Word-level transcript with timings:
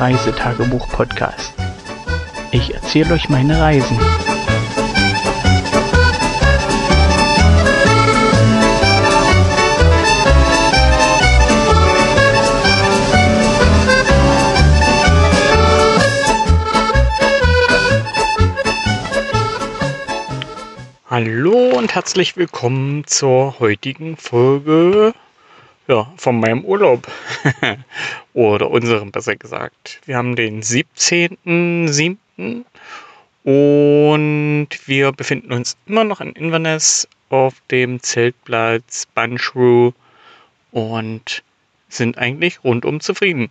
Reisetagebuch-Podcast. 0.00 1.54
Ich 2.50 2.74
erzähle 2.74 3.14
euch 3.14 3.28
meine 3.28 3.60
Reisen. 3.60 3.98
Hallo 21.08 21.70
und 21.76 21.94
herzlich 21.94 22.36
willkommen 22.36 23.06
zur 23.06 23.60
heutigen 23.60 24.16
Folge 24.16 25.14
ja, 25.86 26.12
von 26.16 26.40
meinem 26.40 26.64
Urlaub. 26.64 27.06
Oder 28.34 28.70
unserem 28.70 29.12
besser 29.12 29.36
gesagt. 29.36 30.00
Wir 30.06 30.16
haben 30.16 30.36
den 30.36 30.62
17.07. 30.62 32.64
und 33.44 34.68
wir 34.86 35.12
befinden 35.12 35.52
uns 35.52 35.76
immer 35.86 36.04
noch 36.04 36.20
in 36.20 36.32
Inverness 36.32 37.08
auf 37.28 37.54
dem 37.70 38.02
Zeltplatz 38.02 39.06
Bunshrew 39.14 39.92
und 40.70 41.42
sind 41.88 42.18
eigentlich 42.18 42.64
rundum 42.64 43.00
zufrieden. 43.00 43.50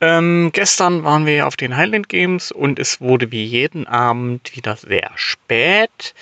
Ähm, 0.00 0.50
gestern 0.52 1.04
waren 1.04 1.26
wir 1.26 1.46
auf 1.46 1.56
den 1.56 1.76
Highland 1.76 2.08
Games 2.08 2.52
und 2.52 2.78
es 2.78 3.00
wurde 3.00 3.30
wie 3.30 3.44
jeden 3.44 3.86
Abend 3.86 4.56
wieder 4.56 4.76
sehr 4.76 5.10
spät. 5.14 6.14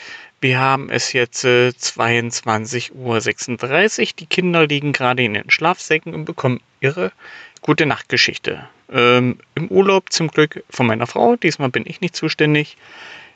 Wir 0.43 0.59
haben 0.59 0.91
es 0.91 1.12
jetzt 1.12 1.45
äh, 1.45 1.69
22.36 1.69 2.91
Uhr. 2.93 4.09
Die 4.19 4.27
Kinder 4.27 4.67
liegen 4.67 4.93
gerade 4.93 5.23
in 5.23 5.35
den 5.35 5.48
Schlafsäcken 5.48 6.15
und 6.15 6.25
bekommen 6.25 6.61
ihre 6.81 7.12
gute 7.61 7.87
Nachtgeschichte. 7.87 8.69
Ähm, 8.91 9.39
Im 9.55 9.69
Urlaub 9.69 10.13
zum 10.13 10.27
Glück 10.27 10.65
von 10.69 10.89
meiner 10.89 11.07
Frau. 11.07 11.37
Diesmal 11.37 11.69
bin 11.69 11.85
ich 11.87 12.01
nicht 12.01 12.17
zuständig. 12.17 12.77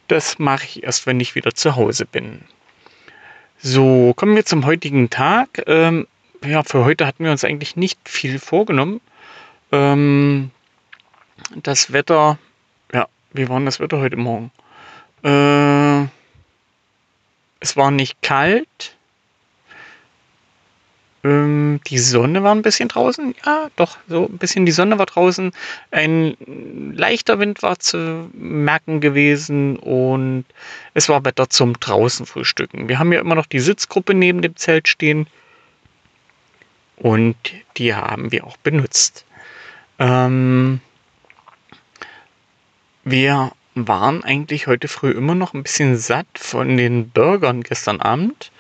Das 0.09 0.41
mache 0.41 0.65
ich 0.65 0.83
erst, 0.83 1.07
wenn 1.07 1.21
ich 1.21 1.37
wieder 1.37 1.55
zu 1.55 1.77
Hause 1.77 2.07
bin. 2.07 2.41
So, 3.59 4.13
kommen 4.17 4.35
wir 4.35 4.45
zum 4.45 4.67
heutigen 4.67 5.09
Tag. 5.09 5.63
Ähm, 5.69 6.09
ja, 6.45 6.65
für 6.65 6.85
heute 6.85 7.07
hatten 7.07 7.23
wir 7.23 7.31
uns 7.31 7.45
eigentlich 7.45 7.77
nicht 7.77 8.01
viel 8.09 8.41
vorgenommen. 8.41 9.01
Ähm, 9.71 10.51
das 11.55 11.93
Wetter, 11.93 12.37
ja, 12.93 13.07
wie 13.33 13.49
war 13.49 13.61
das 13.61 13.79
Wetter 13.79 14.01
heute 14.01 14.17
Morgen? 14.17 14.51
Äh, 15.23 16.09
es 17.61 17.77
war 17.77 17.91
nicht 17.91 18.23
kalt. 18.23 18.97
Ähm, 21.25 21.81
die 21.89 21.99
Sonne 21.99 22.43
war 22.43 22.55
ein 22.55 22.63
bisschen 22.63 22.89
draußen. 22.89 23.35
Ja, 23.45 23.69
doch, 23.77 23.99
so 24.09 24.27
ein 24.27 24.39
bisschen 24.39 24.65
die 24.67 24.73
Sonne 24.73 24.99
war 24.99 25.07
draußen. 25.07 25.51
Ein 25.91 26.37
leichter 26.95 27.39
Wind 27.39 27.63
war 27.63 27.79
zu 27.79 28.31
merken 28.33 29.01
gewesen 29.01 29.77
und 29.77 30.45
es 30.95 31.09
war 31.09 31.25
Wetter 31.25 31.51
zum 31.51 31.79
draußen 31.81 32.27
frühstücken. 32.27 32.89
Wir 32.89 32.99
haben 32.99 33.13
ja 33.13 33.21
immer 33.21 33.35
noch 33.35 33.47
die 33.47 33.61
Sitzgruppe 33.61 34.15
neben 34.15 34.43
dem 34.43 34.57
Zelt 34.57 34.89
stehen 34.89 35.27
und 36.97 37.37
die 37.77 37.95
haben 37.95 38.31
wir 38.31 38.47
auch 38.47 38.57
benutzt. 38.59 39.25
Ähm, 39.99 40.81
wir 43.05 43.53
waren 43.77 44.25
eigentlich 44.25 44.67
heute 44.67 44.89
früh 44.89 45.11
immer 45.11 45.35
noch 45.35 45.53
ein 45.53 45.63
bisschen 45.63 45.99
satt 45.99 46.27
von 46.35 46.77
den 46.77 47.11
Burgern 47.11 47.63
gestern 47.63 48.01
Abend. 48.01 48.51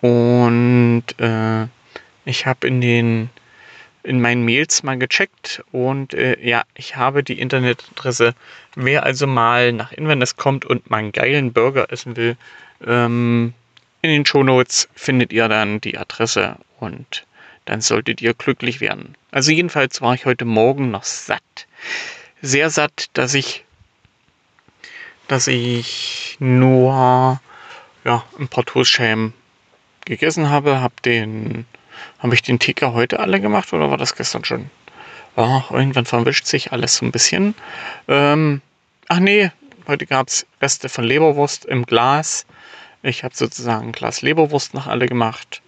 Und 0.00 1.04
äh, 1.18 1.66
ich 2.24 2.46
habe 2.46 2.66
in 2.66 2.80
den 2.80 3.30
in 4.04 4.20
meinen 4.20 4.44
Mails 4.44 4.82
mal 4.82 4.98
gecheckt 4.98 5.64
und 5.72 6.12
äh, 6.12 6.38
ja, 6.46 6.64
ich 6.74 6.94
habe 6.94 7.24
die 7.24 7.40
Internetadresse. 7.40 8.34
Wer 8.76 9.02
also 9.02 9.26
mal 9.26 9.72
nach 9.72 9.92
Inverness 9.92 10.36
kommt 10.36 10.66
und 10.66 10.90
mal 10.90 10.98
einen 10.98 11.12
geilen 11.12 11.54
Burger 11.54 11.90
essen 11.90 12.14
will, 12.16 12.36
ähm, 12.86 13.54
in 14.02 14.10
den 14.10 14.26
Shownotes 14.26 14.90
findet 14.94 15.32
ihr 15.32 15.48
dann 15.48 15.80
die 15.80 15.96
Adresse 15.96 16.56
und 16.78 17.24
dann 17.64 17.80
solltet 17.80 18.20
ihr 18.20 18.34
glücklich 18.34 18.82
werden. 18.82 19.14
Also 19.30 19.50
jedenfalls 19.50 20.02
war 20.02 20.14
ich 20.14 20.26
heute 20.26 20.44
Morgen 20.44 20.90
noch 20.90 21.04
satt. 21.04 21.66
Sehr 22.42 22.68
satt, 22.68 23.08
dass 23.14 23.32
ich 23.32 23.63
dass 25.28 25.46
ich 25.46 26.36
nur 26.38 27.40
ja, 28.04 28.24
ein 28.38 28.48
paar 28.48 28.64
Toastscheiben 28.64 29.32
gegessen 30.04 30.50
habe. 30.50 30.80
Hab 30.80 31.02
den, 31.02 31.66
habe 32.18 32.34
ich 32.34 32.42
den 32.42 32.58
Ticker 32.58 32.92
heute 32.92 33.20
alle 33.20 33.40
gemacht 33.40 33.72
oder 33.72 33.90
war 33.90 33.96
das 33.96 34.14
gestern 34.14 34.44
schon? 34.44 34.70
Ja, 35.36 35.64
irgendwann 35.70 36.04
verwischt 36.04 36.46
sich 36.46 36.72
alles 36.72 36.96
so 36.96 37.06
ein 37.06 37.12
bisschen. 37.12 37.54
Ähm, 38.06 38.60
ach 39.08 39.18
nee, 39.18 39.50
heute 39.88 40.06
gab 40.06 40.28
es 40.28 40.46
Reste 40.62 40.88
von 40.88 41.04
Leberwurst 41.04 41.64
im 41.64 41.84
Glas. 41.86 42.46
Ich 43.02 43.24
habe 43.24 43.34
sozusagen 43.34 43.88
ein 43.88 43.92
Glas 43.92 44.22
Leberwurst 44.22 44.74
nach 44.74 44.86
alle 44.86 45.06
gemacht 45.06 45.60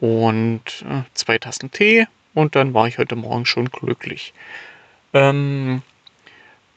und 0.00 0.84
äh, 0.88 1.02
zwei 1.14 1.38
Tassen 1.38 1.70
Tee 1.70 2.06
und 2.34 2.56
dann 2.56 2.74
war 2.74 2.88
ich 2.88 2.98
heute 2.98 3.16
Morgen 3.16 3.46
schon 3.46 3.66
glücklich. 3.66 4.32
Ähm, 5.12 5.82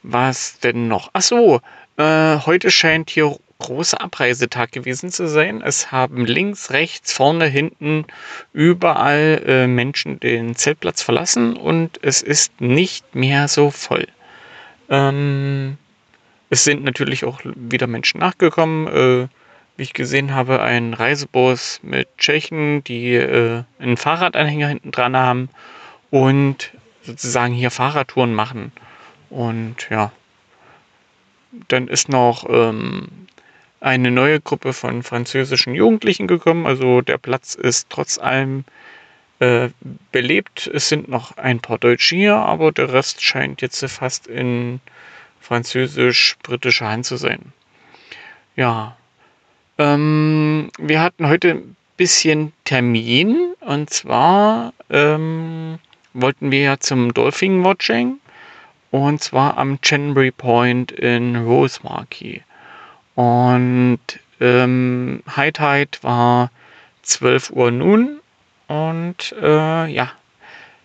was 0.03 0.59
denn 0.59 0.87
noch? 0.87 1.09
Ach 1.13 1.21
so, 1.21 1.61
äh, 1.97 2.37
heute 2.45 2.71
scheint 2.71 3.09
hier 3.09 3.37
großer 3.59 4.01
Abreisetag 4.01 4.71
gewesen 4.71 5.11
zu 5.11 5.27
sein. 5.27 5.61
Es 5.61 5.91
haben 5.91 6.25
links, 6.25 6.71
rechts, 6.71 7.13
vorne, 7.13 7.45
hinten 7.45 8.05
überall 8.53 9.41
äh, 9.45 9.67
Menschen 9.67 10.19
den 10.19 10.55
Zeltplatz 10.55 11.01
verlassen 11.01 11.55
und 11.55 11.99
es 12.01 12.21
ist 12.21 12.59
nicht 12.59 13.15
mehr 13.15 13.47
so 13.47 13.71
voll. 13.71 14.07
Ähm, 14.89 15.77
es 16.49 16.63
sind 16.63 16.83
natürlich 16.83 17.23
auch 17.25 17.41
wieder 17.43 17.87
Menschen 17.87 18.19
nachgekommen. 18.19 18.87
Äh, 18.87 19.27
wie 19.77 19.83
ich 19.83 19.93
gesehen 19.93 20.33
habe, 20.33 20.61
ein 20.61 20.93
Reisebus 20.93 21.79
mit 21.83 22.07
Tschechen, 22.17 22.83
die 22.83 23.15
äh, 23.15 23.63
einen 23.77 23.97
Fahrradanhänger 23.97 24.69
hinten 24.69 24.91
dran 24.91 25.17
haben 25.17 25.49
und 26.11 26.71
sozusagen 27.03 27.53
hier 27.53 27.71
Fahrradtouren 27.71 28.33
machen. 28.33 28.71
Und 29.29 29.87
ja, 29.89 30.11
dann 31.67 31.87
ist 31.87 32.09
noch 32.09 32.45
ähm, 32.49 33.07
eine 33.79 34.11
neue 34.11 34.41
Gruppe 34.41 34.73
von 34.73 35.03
französischen 35.03 35.75
Jugendlichen 35.75 36.27
gekommen. 36.27 36.65
Also 36.65 37.01
der 37.01 37.17
Platz 37.17 37.55
ist 37.55 37.89
trotz 37.89 38.17
allem 38.17 38.65
äh, 39.39 39.69
belebt. 40.11 40.69
Es 40.73 40.89
sind 40.89 41.07
noch 41.07 41.37
ein 41.37 41.59
paar 41.59 41.77
Deutsche 41.77 42.15
hier, 42.15 42.35
aber 42.35 42.71
der 42.71 42.93
Rest 42.93 43.21
scheint 43.21 43.61
jetzt 43.61 43.83
fast 43.85 44.27
in 44.27 44.79
französisch-britischer 45.41 46.89
Hand 46.89 47.05
zu 47.05 47.17
sein. 47.17 47.53
Ja. 48.55 48.95
Ähm, 49.77 50.71
wir 50.79 51.01
hatten 51.01 51.27
heute 51.27 51.51
ein 51.51 51.75
bisschen 51.97 52.53
Termin 52.63 53.53
und 53.59 53.89
zwar 53.89 54.73
ähm, 54.89 55.79
wollten 56.13 56.49
wir 56.51 56.61
ja 56.61 56.79
zum 56.79 57.13
Dolphin 57.13 57.63
Watching 57.63 58.19
und 59.03 59.21
zwar 59.21 59.57
am 59.57 59.81
Chenbury 59.81 60.31
Point 60.31 60.93
in 60.93 61.35
Rosemarkie. 61.35 62.43
Und 63.15 63.99
ähm, 64.39 65.21
High 65.35 65.51
Tide 65.51 65.97
war 66.01 66.49
12 67.01 67.49
Uhr 67.51 67.71
nun 67.71 68.21
und 68.67 69.35
äh, 69.41 69.87
ja, 69.87 70.11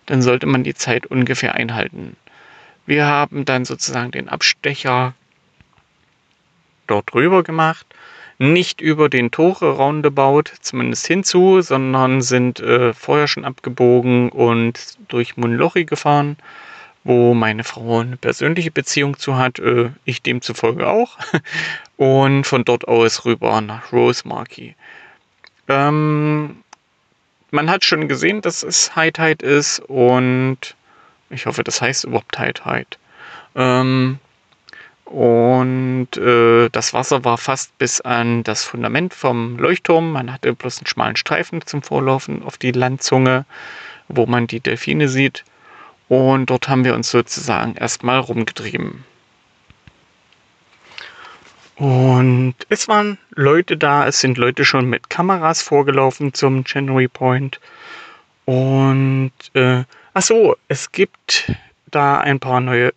dann 0.07 0.21
sollte 0.21 0.45
man 0.45 0.63
die 0.63 0.73
Zeit 0.73 1.05
ungefähr 1.05 1.55
einhalten. 1.55 2.17
Wir 2.85 3.05
haben 3.05 3.45
dann 3.45 3.63
sozusagen 3.63 4.11
den 4.11 4.27
Abstecher 4.27 5.13
dort 6.87 7.13
drüber 7.13 7.43
gemacht, 7.43 7.85
nicht 8.39 8.81
über 8.81 9.07
den 9.07 9.31
Tore 9.31 9.77
roundabout, 9.77 10.51
zumindest 10.59 11.07
hinzu, 11.07 11.61
sondern 11.61 12.21
sind 12.21 12.59
äh, 12.59 12.93
vorher 12.93 13.27
schon 13.27 13.45
abgebogen 13.45 14.29
und 14.29 14.97
durch 15.07 15.37
Munlochi 15.37 15.85
gefahren 15.85 16.35
wo 17.03 17.33
meine 17.33 17.63
Frau 17.63 17.99
eine 17.99 18.17
persönliche 18.17 18.71
Beziehung 18.71 19.17
zu 19.17 19.37
hat, 19.37 19.59
äh, 19.59 19.89
ich 20.05 20.21
demzufolge 20.21 20.87
auch. 20.87 21.17
Und 21.97 22.45
von 22.45 22.65
dort 22.65 22.87
aus 22.87 23.25
rüber 23.25 23.61
nach 23.61 23.91
Rosemarkie. 23.91 24.75
Ähm, 25.67 26.57
man 27.51 27.69
hat 27.69 27.83
schon 27.83 28.07
gesehen, 28.07 28.41
dass 28.41 28.63
es 28.63 28.95
High 28.95 29.13
Tide 29.13 29.45
ist 29.45 29.79
und 29.81 30.75
ich 31.29 31.45
hoffe, 31.45 31.63
das 31.63 31.81
heißt 31.81 32.05
überhaupt 32.05 32.37
High 32.39 32.53
Tide. 32.53 32.87
Ähm, 33.55 34.19
und 35.05 36.15
äh, 36.15 36.69
das 36.69 36.93
Wasser 36.93 37.25
war 37.25 37.37
fast 37.37 37.77
bis 37.77 37.99
an 37.99 38.43
das 38.43 38.63
Fundament 38.63 39.13
vom 39.13 39.57
Leuchtturm. 39.57 40.13
Man 40.13 40.31
hatte 40.31 40.53
bloß 40.53 40.79
einen 40.79 40.87
schmalen 40.87 41.17
Streifen 41.17 41.65
zum 41.65 41.83
Vorlaufen 41.83 42.43
auf 42.43 42.57
die 42.57 42.71
Landzunge, 42.71 43.45
wo 44.07 44.25
man 44.25 44.47
die 44.47 44.61
Delfine 44.61 45.09
sieht. 45.09 45.43
Und 46.11 46.47
dort 46.47 46.67
haben 46.67 46.83
wir 46.83 46.93
uns 46.93 47.09
sozusagen 47.09 47.75
erstmal 47.75 48.19
rumgetrieben. 48.19 49.05
Und 51.77 52.55
es 52.67 52.89
waren 52.89 53.17
Leute 53.29 53.77
da, 53.77 54.05
es 54.05 54.19
sind 54.19 54.37
Leute 54.37 54.65
schon 54.65 54.89
mit 54.89 55.09
Kameras 55.09 55.61
vorgelaufen 55.61 56.33
zum 56.33 56.65
January 56.67 57.07
Point. 57.07 57.61
Und 58.43 59.31
äh, 59.53 59.85
ach 60.13 60.21
so, 60.21 60.57
es 60.67 60.91
gibt 60.91 61.53
da 61.89 62.19
ein 62.19 62.41
paar 62.41 62.59
neue, 62.59 62.91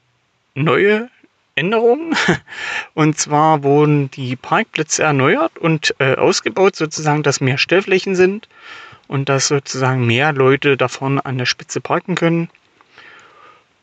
neue 0.57 1.09
Änderungen. 1.55 2.17
Und 2.95 3.17
zwar 3.17 3.63
wurden 3.63 4.11
die 4.11 4.35
Parkplätze 4.35 5.05
erneuert 5.05 5.57
und 5.59 5.95
äh, 6.01 6.17
ausgebaut, 6.17 6.75
sozusagen, 6.75 7.23
dass 7.23 7.41
mehr 7.41 7.59
Stellflächen 7.59 8.17
sind 8.17 8.49
und 9.07 9.29
dass 9.29 9.47
sozusagen 9.47 10.05
mehr 10.05 10.33
Leute 10.33 10.77
da 10.77 10.89
vorne 10.89 11.25
an 11.25 11.39
der 11.39 11.47
Spitze 11.47 11.81
parken 11.81 12.17
können. 12.17 12.51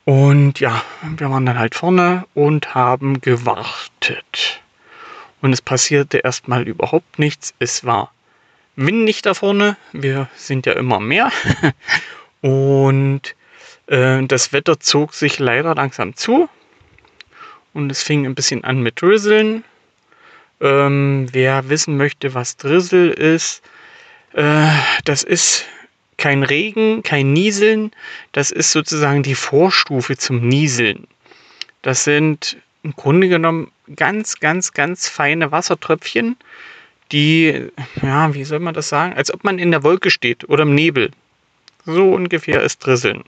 Und 0.06 0.60
ja, 0.60 0.82
wir 1.16 1.30
waren 1.30 1.46
dann 1.46 1.60
halt 1.60 1.76
vorne 1.76 2.26
und 2.34 2.74
haben 2.74 3.22
gewartet. 3.22 4.62
Und 5.42 5.54
es 5.54 5.62
passierte 5.62 6.20
erstmal 6.20 6.68
überhaupt 6.68 7.20
nichts. 7.20 7.54
Es 7.60 7.86
war 7.86 8.12
windig 8.76 9.22
da 9.22 9.34
vorne. 9.34 9.78
Wir 9.92 10.28
sind 10.36 10.66
ja 10.66 10.74
immer 10.74 11.00
mehr. 11.00 11.32
und 12.42 13.36
äh, 13.88 14.24
das 14.24 14.54
Wetter 14.54 14.80
zog 14.80 15.14
sich 15.14 15.40
leider 15.40 15.76
langsam 15.76 16.16
zu. 16.16 16.50
Und 17.74 17.92
es 17.92 18.04
fing 18.04 18.26
ein 18.26 18.36
bisschen 18.36 18.64
an 18.64 18.82
mit 18.82 19.02
Drizzeln. 19.02 19.64
Ähm, 20.60 21.28
wer 21.32 21.70
wissen 21.70 21.98
möchte, 21.98 22.34
was 22.34 22.58
Drizzle 22.58 23.12
ist, 23.12 23.64
äh, 24.34 24.68
das 25.06 25.24
ist 25.24 25.66
kein 26.18 26.44
Regen, 26.44 27.04
kein 27.04 27.34
Nieseln. 27.34 27.92
Das 28.32 28.52
ist 28.52 28.72
sozusagen 28.72 29.24
die 29.24 29.36
Vorstufe 29.36 30.18
zum 30.18 30.48
Nieseln. 30.48 31.08
Das 31.82 32.04
sind 32.04 32.58
im 32.84 32.96
Grunde 32.96 33.30
genommen 33.30 33.72
ganz, 33.96 34.40
ganz, 34.40 34.74
ganz 34.74 35.08
feine 35.08 35.52
Wassertröpfchen, 35.52 36.38
die, 37.12 37.70
ja, 38.02 38.34
wie 38.34 38.44
soll 38.44 38.60
man 38.60 38.74
das 38.74 38.90
sagen? 38.90 39.14
Als 39.14 39.34
ob 39.34 39.44
man 39.44 39.60
in 39.60 39.72
der 39.72 39.84
Wolke 39.84 40.10
steht 40.12 40.48
oder 40.48 40.64
im 40.64 40.74
Nebel. 40.74 41.12
So 41.86 42.14
ungefähr 42.14 42.62
ist 42.62 42.80
Drisseln. 42.86 43.24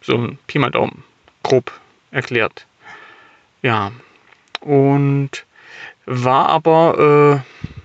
So 0.00 0.16
ein 0.16 0.38
Pi 0.46 0.58
mal 0.58 0.70
Daumen. 0.70 1.04
Grob 1.42 1.72
erklärt. 2.10 2.66
Ja. 3.62 3.92
Und 4.60 5.44
war 6.06 6.48
aber, 6.48 7.42
äh, 7.44 7.81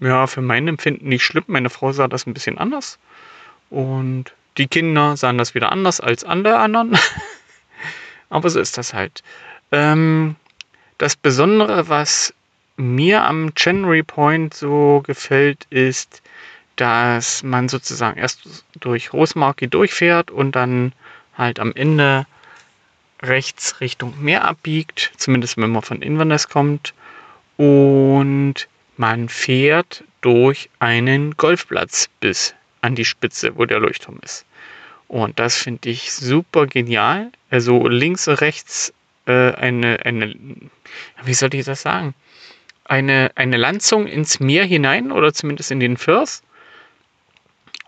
ja, 0.00 0.26
für 0.26 0.40
mein 0.40 0.66
Empfinden 0.66 1.08
nicht 1.08 1.24
schlimm. 1.24 1.44
Meine 1.46 1.70
Frau 1.70 1.92
sah 1.92 2.08
das 2.08 2.26
ein 2.26 2.34
bisschen 2.34 2.58
anders. 2.58 2.98
Und 3.68 4.32
die 4.56 4.66
Kinder 4.66 5.16
sahen 5.16 5.38
das 5.38 5.54
wieder 5.54 5.70
anders 5.70 6.00
als 6.00 6.24
alle 6.24 6.58
anderen. 6.58 6.98
aber 8.30 8.50
so 8.50 8.58
ist 8.58 8.78
das 8.78 8.94
halt. 8.94 9.22
Ähm, 9.72 10.36
das 10.98 11.16
Besondere, 11.16 11.88
was 11.88 12.34
mir 12.76 13.24
am 13.24 13.52
January 13.56 14.02
Point 14.02 14.54
so 14.54 15.02
gefällt, 15.06 15.66
ist, 15.70 16.22
dass 16.76 17.42
man 17.42 17.68
sozusagen 17.68 18.18
erst 18.18 18.64
durch 18.80 19.12
Rosemarkie 19.12 19.68
durchfährt 19.68 20.30
und 20.30 20.56
dann 20.56 20.92
halt 21.36 21.60
am 21.60 21.72
Ende 21.74 22.26
rechts 23.22 23.80
Richtung 23.80 24.14
Meer 24.18 24.44
abbiegt, 24.44 25.12
zumindest 25.16 25.58
wenn 25.58 25.70
man 25.70 25.82
von 25.82 26.00
Inverness 26.00 26.48
kommt. 26.48 26.94
Und 27.58 28.66
man 29.00 29.30
fährt 29.30 30.04
durch 30.20 30.68
einen 30.78 31.34
Golfplatz 31.38 32.10
bis 32.20 32.54
an 32.82 32.94
die 32.94 33.06
Spitze, 33.06 33.56
wo 33.56 33.64
der 33.64 33.80
Leuchtturm 33.80 34.18
ist. 34.22 34.44
Und 35.08 35.38
das 35.38 35.56
finde 35.56 35.88
ich 35.88 36.12
super 36.12 36.66
genial. 36.66 37.32
Also 37.48 37.88
links 37.88 38.28
und 38.28 38.42
rechts 38.42 38.92
äh, 39.24 39.52
eine, 39.52 40.04
eine, 40.04 40.36
wie 41.24 41.32
soll 41.32 41.54
ich 41.54 41.64
das 41.64 41.80
sagen? 41.80 42.14
Eine, 42.84 43.30
eine 43.36 43.56
Landzung 43.56 44.06
ins 44.06 44.38
Meer 44.38 44.66
hinein 44.66 45.12
oder 45.12 45.32
zumindest 45.32 45.70
in 45.70 45.80
den 45.80 45.96
Firth. 45.96 46.42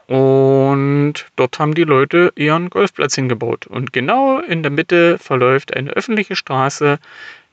Und 0.06 1.26
dort 1.36 1.58
haben 1.58 1.74
die 1.74 1.84
Leute 1.84 2.32
ihren 2.36 2.70
Golfplatz 2.70 3.16
hingebaut. 3.16 3.66
Und 3.66 3.92
genau 3.92 4.40
in 4.40 4.62
der 4.62 4.72
Mitte 4.72 5.18
verläuft 5.18 5.76
eine 5.76 5.90
öffentliche 5.90 6.36
Straße 6.36 6.98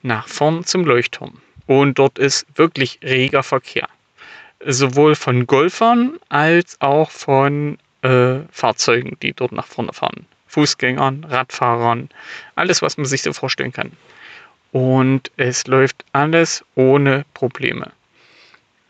nach 0.01 0.29
vorn 0.29 0.63
zum 0.63 0.85
Leuchtturm. 0.85 1.41
Und 1.69 1.99
dort 1.99 2.17
ist 2.17 2.47
wirklich 2.55 2.97
reger 3.03 3.43
Verkehr. 3.43 3.87
Sowohl 4.65 5.13
von 5.13 5.45
Golfern 5.45 6.17
als 6.29 6.81
auch 6.81 7.11
von 7.11 7.77
äh, 8.01 8.39
Fahrzeugen, 8.51 9.17
die 9.21 9.33
dort 9.33 9.51
nach 9.51 9.67
vorne 9.67 9.93
fahren. 9.93 10.25
Fußgängern, 10.47 11.25
Radfahrern, 11.25 12.09
alles, 12.55 12.81
was 12.81 12.97
man 12.97 13.05
sich 13.05 13.21
so 13.21 13.33
vorstellen 13.33 13.71
kann. 13.71 13.91
Und 14.71 15.29
es 15.37 15.67
läuft 15.67 16.03
alles 16.11 16.65
ohne 16.73 17.23
Probleme. 17.35 17.91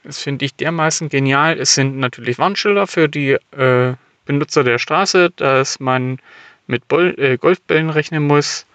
Das 0.06 0.20
finde 0.20 0.46
ich 0.46 0.56
dermaßen 0.56 1.10
genial. 1.10 1.60
Es 1.60 1.76
sind 1.76 1.98
natürlich 1.98 2.40
Warnschilder 2.40 2.88
für 2.88 3.10
die 3.10 3.32
äh, 3.58 3.96
Benutzer 4.24 4.64
der 4.64 4.80
Straße, 4.80 5.32
dass 5.32 5.82
man 5.82 6.20
mit 6.68 6.88
Bol 6.88 7.14
äh, 7.18 7.36
Golfbällen 7.36 7.90
rechnen 7.90 8.26
muss. 8.26 8.66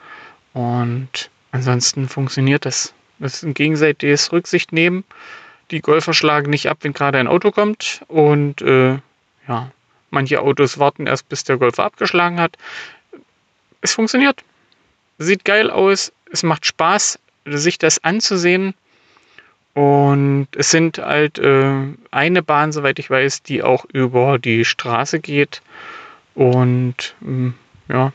Und 0.52 1.30
ansonsten 1.52 2.06
funktioniert 2.06 2.66
das. 2.66 2.92
Ein 3.20 3.54
gegenseitiges 3.54 4.32
Rücksicht 4.32 4.72
nehmen. 4.72 5.04
Die 5.70 5.80
Golfer 5.80 6.12
schlagen 6.12 6.50
nicht 6.50 6.68
ab, 6.68 6.78
wenn 6.82 6.92
gerade 6.92 7.18
ein 7.18 7.28
Auto 7.28 7.50
kommt. 7.50 8.02
Und 8.08 8.60
äh, 8.62 8.98
ja, 9.48 9.70
manche 10.10 10.40
Autos 10.40 10.78
warten 10.78 11.06
erst, 11.06 11.28
bis 11.28 11.44
der 11.44 11.56
Golfer 11.56 11.84
abgeschlagen 11.84 12.40
hat. 12.40 12.56
Es 13.80 13.94
funktioniert. 13.94 14.42
Sieht 15.18 15.44
geil 15.44 15.70
aus. 15.70 16.12
Es 16.30 16.42
macht 16.42 16.66
Spaß, 16.66 17.18
sich 17.44 17.78
das 17.78 18.02
anzusehen. 18.02 18.74
Und 19.74 20.46
es 20.56 20.70
sind 20.70 20.98
halt 20.98 21.38
äh, 21.38 21.82
eine 22.12 22.42
Bahn, 22.42 22.72
soweit 22.72 22.98
ich 22.98 23.10
weiß, 23.10 23.42
die 23.42 23.62
auch 23.62 23.84
über 23.92 24.38
die 24.38 24.64
Straße 24.64 25.18
geht. 25.18 25.62
Und 26.34 27.14
ähm, 27.22 27.54
ja, 27.88 28.12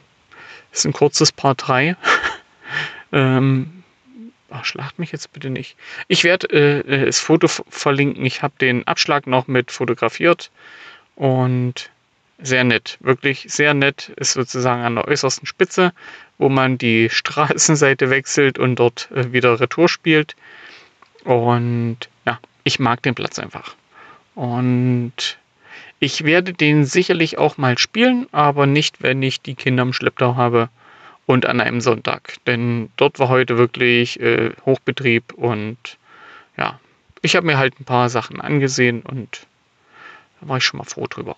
ist 0.71 0.85
ein 0.85 0.93
kurzes 0.93 1.31
Paar 1.31 1.55
3. 1.55 1.97
ähm, 3.11 3.78
ach, 4.51 4.65
schlacht 4.65 4.99
mich 4.99 5.11
jetzt 5.11 5.31
bitte 5.31 5.49
nicht. 5.49 5.75
Ich 6.07 6.23
werde 6.23 6.47
äh, 6.51 6.79
äh, 6.79 7.05
das 7.05 7.19
Foto 7.19 7.47
verlinken. 7.47 8.25
Ich 8.25 8.41
habe 8.41 8.53
den 8.59 8.85
Abschlag 8.87 9.27
noch 9.27 9.47
mit 9.47 9.71
fotografiert. 9.71 10.51
Und 11.15 11.89
sehr 12.41 12.63
nett, 12.63 12.97
wirklich 13.01 13.45
sehr 13.47 13.73
nett. 13.73 14.11
Ist 14.15 14.33
sozusagen 14.33 14.83
an 14.83 14.95
der 14.95 15.07
äußersten 15.07 15.45
Spitze, 15.45 15.93
wo 16.37 16.49
man 16.49 16.77
die 16.77 17.09
Straßenseite 17.11 18.09
wechselt 18.09 18.59
und 18.59 18.75
dort 18.77 19.09
äh, 19.11 19.31
wieder 19.31 19.59
Retour 19.59 19.89
spielt. 19.89 20.35
Und 21.23 21.97
ja, 22.25 22.39
ich 22.63 22.79
mag 22.79 23.03
den 23.03 23.15
Platz 23.15 23.39
einfach. 23.39 23.75
Und 24.35 25.37
ich 25.99 26.23
werde 26.23 26.53
den 26.53 26.85
sicherlich 26.85 27.37
auch 27.37 27.57
mal 27.57 27.77
spielen, 27.77 28.27
aber 28.31 28.65
nicht, 28.65 29.03
wenn 29.03 29.21
ich 29.21 29.41
die 29.41 29.55
Kinder 29.55 29.83
im 29.83 29.91
Schlepptau 29.91 30.35
habe 30.37 30.69
und 31.29 31.45
an 31.45 31.61
einem 31.61 31.79
Sonntag. 31.79 32.37
Denn 32.47 32.89
dort 32.97 33.19
war 33.19 33.29
heute 33.29 33.59
wirklich 33.59 34.19
äh, 34.19 34.49
Hochbetrieb 34.65 35.31
und 35.33 35.77
ja, 36.57 36.79
ich 37.21 37.35
habe 37.35 37.45
mir 37.45 37.59
halt 37.59 37.79
ein 37.79 37.85
paar 37.85 38.09
Sachen 38.09 38.41
angesehen 38.41 39.03
und 39.03 39.45
da 40.41 40.49
war 40.49 40.57
ich 40.57 40.63
schon 40.63 40.79
mal 40.79 40.85
froh 40.85 41.05
drüber. 41.07 41.35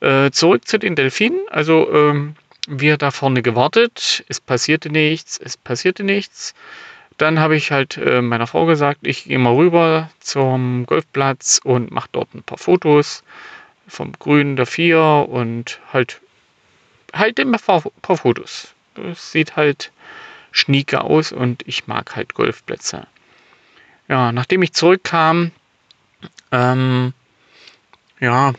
Äh, 0.00 0.30
zurück 0.30 0.66
zu 0.66 0.78
den 0.78 0.96
Delfinen. 0.96 1.40
Also 1.50 1.92
ähm, 1.92 2.36
wir 2.66 2.96
da 2.96 3.10
vorne 3.10 3.42
gewartet, 3.42 4.24
es 4.28 4.40
passierte 4.40 4.88
nichts, 4.88 5.36
es 5.36 5.58
passierte 5.58 6.04
nichts. 6.04 6.54
Dann 7.18 7.38
habe 7.38 7.54
ich 7.54 7.70
halt 7.70 7.98
äh, 7.98 8.22
meiner 8.22 8.46
Frau 8.46 8.64
gesagt, 8.64 9.00
ich 9.02 9.24
gehe 9.24 9.38
mal 9.38 9.54
rüber 9.54 10.08
zum 10.20 10.86
Golfplatz 10.86 11.60
und 11.62 11.90
mache 11.90 12.08
dort 12.12 12.32
ein 12.32 12.44
paar 12.44 12.56
Fotos 12.56 13.24
vom 13.86 14.12
Grün 14.18 14.56
der 14.56 14.64
Vier 14.64 15.26
und 15.28 15.80
halt 15.92 16.22
halt 17.12 17.38
ein 17.38 17.52
paar 17.52 18.16
Fotos. 18.16 18.72
Das 18.94 19.32
sieht 19.32 19.56
halt 19.56 19.92
schnieke 20.50 21.02
aus 21.02 21.32
und 21.32 21.66
ich 21.66 21.86
mag 21.86 22.14
halt 22.16 22.34
Golfplätze. 22.34 23.06
Ja, 24.08 24.32
nachdem 24.32 24.62
ich 24.62 24.72
zurückkam, 24.72 25.50
ähm, 26.50 27.14
ja, 28.20 28.52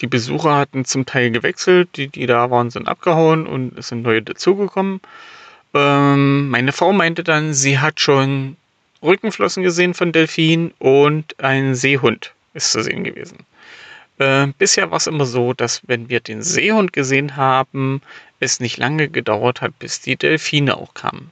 die 0.00 0.08
Besucher 0.08 0.56
hatten 0.56 0.84
zum 0.84 1.06
Teil 1.06 1.30
gewechselt, 1.30 1.96
die, 1.96 2.08
die 2.08 2.26
da 2.26 2.50
waren, 2.50 2.70
sind 2.70 2.88
abgehauen 2.88 3.46
und 3.46 3.78
es 3.78 3.88
sind 3.88 4.02
neue 4.02 4.22
dazugekommen. 4.22 5.00
Ähm, 5.74 6.48
meine 6.48 6.72
Frau 6.72 6.92
meinte 6.92 7.22
dann, 7.22 7.54
sie 7.54 7.78
hat 7.78 8.00
schon 8.00 8.56
Rückenflossen 9.02 9.62
gesehen 9.62 9.94
von 9.94 10.12
Delfin 10.12 10.72
und 10.78 11.38
ein 11.40 11.74
Seehund 11.74 12.34
ist 12.54 12.72
zu 12.72 12.82
sehen 12.82 13.04
gewesen. 13.04 13.38
Äh, 14.18 14.48
bisher 14.58 14.90
war 14.90 14.98
es 14.98 15.06
immer 15.06 15.24
so, 15.24 15.52
dass 15.52 15.80
wenn 15.86 16.08
wir 16.08 16.20
den 16.20 16.42
Seehund 16.42 16.92
gesehen 16.92 17.36
haben, 17.36 18.02
es 18.42 18.60
nicht 18.60 18.76
lange 18.76 19.08
gedauert 19.08 19.60
hat, 19.60 19.78
bis 19.78 20.00
die 20.00 20.16
Delfine 20.16 20.76
auch 20.76 20.94
kamen. 20.94 21.30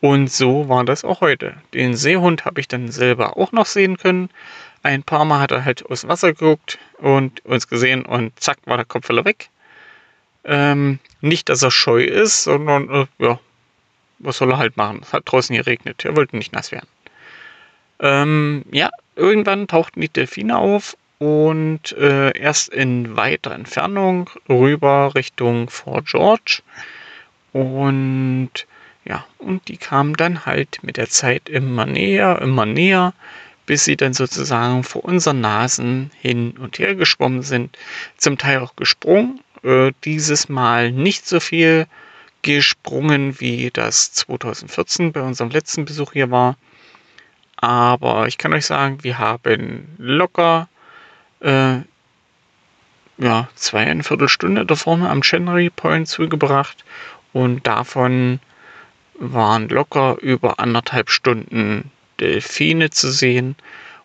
Und 0.00 0.30
so 0.30 0.68
war 0.68 0.84
das 0.84 1.04
auch 1.04 1.22
heute. 1.22 1.54
Den 1.72 1.96
Seehund 1.96 2.44
habe 2.44 2.60
ich 2.60 2.68
dann 2.68 2.90
selber 2.90 3.36
auch 3.38 3.52
noch 3.52 3.66
sehen 3.66 3.96
können. 3.96 4.28
Ein 4.82 5.02
paar 5.02 5.24
Mal 5.24 5.40
hat 5.40 5.50
er 5.50 5.64
halt 5.64 5.86
aus 5.86 6.06
Wasser 6.06 6.34
geguckt 6.34 6.78
und 6.98 7.44
uns 7.46 7.66
gesehen 7.68 8.04
und 8.04 8.38
zack 8.38 8.58
war 8.66 8.76
der 8.76 8.84
Kopf 8.84 9.08
wieder 9.08 9.24
weg. 9.24 9.48
Ähm, 10.44 10.98
nicht, 11.22 11.48
dass 11.48 11.62
er 11.62 11.70
scheu 11.70 12.04
ist, 12.04 12.44
sondern 12.44 12.88
äh, 12.90 13.06
ja, 13.18 13.40
was 14.18 14.36
soll 14.36 14.52
er 14.52 14.58
halt 14.58 14.76
machen? 14.76 15.00
Es 15.02 15.12
hat 15.12 15.22
draußen 15.24 15.56
geregnet. 15.56 16.04
Er 16.04 16.16
wollte 16.16 16.36
nicht 16.36 16.52
nass 16.52 16.70
werden. 16.70 16.88
Ähm, 17.98 18.64
ja, 18.70 18.90
irgendwann 19.16 19.66
tauchten 19.66 20.02
die 20.02 20.10
Delfine 20.10 20.58
auf 20.58 20.96
und 21.18 21.92
äh, 21.92 22.36
erst 22.38 22.68
in 22.68 23.16
weiter 23.16 23.52
Entfernung 23.52 24.28
rüber 24.48 25.14
Richtung 25.14 25.70
Fort 25.70 26.06
George. 26.06 26.62
Und 27.52 28.50
ja, 29.04 29.24
und 29.38 29.68
die 29.68 29.76
kamen 29.76 30.14
dann 30.14 30.44
halt 30.46 30.80
mit 30.82 30.96
der 30.96 31.08
Zeit 31.08 31.48
immer 31.48 31.86
näher, 31.86 32.40
immer 32.42 32.66
näher, 32.66 33.14
bis 33.64 33.84
sie 33.84 33.96
dann 33.96 34.14
sozusagen 34.14 34.82
vor 34.82 35.04
unseren 35.04 35.40
Nasen 35.40 36.10
hin 36.20 36.56
und 36.58 36.78
her 36.78 36.94
geschwommen 36.94 37.42
sind, 37.42 37.76
zum 38.16 38.36
Teil 38.36 38.58
auch 38.58 38.76
gesprungen. 38.76 39.40
Äh, 39.62 39.92
dieses 40.04 40.48
Mal 40.48 40.92
nicht 40.92 41.26
so 41.26 41.40
viel 41.40 41.86
gesprungen, 42.42 43.40
wie 43.40 43.70
das 43.72 44.12
2014 44.12 45.12
bei 45.12 45.22
unserem 45.22 45.50
letzten 45.50 45.84
Besuch 45.84 46.12
hier 46.12 46.30
war. 46.30 46.56
Aber 47.56 48.28
ich 48.28 48.38
kann 48.38 48.52
euch 48.52 48.66
sagen, 48.66 49.02
wir 49.02 49.18
haben 49.18 49.94
locker 49.98 50.68
äh, 51.46 51.78
ja, 53.18 53.48
zweieinviertel 53.54 54.28
Stunde 54.28 54.66
da 54.66 54.74
vorne 54.74 55.08
am 55.08 55.22
Chenery 55.22 55.70
Point 55.70 56.08
zugebracht 56.08 56.84
und 57.32 57.66
davon 57.66 58.40
waren 59.18 59.68
locker 59.68 60.18
über 60.20 60.58
anderthalb 60.58 61.08
Stunden 61.08 61.90
Delfine 62.20 62.90
zu 62.90 63.10
sehen. 63.10 63.56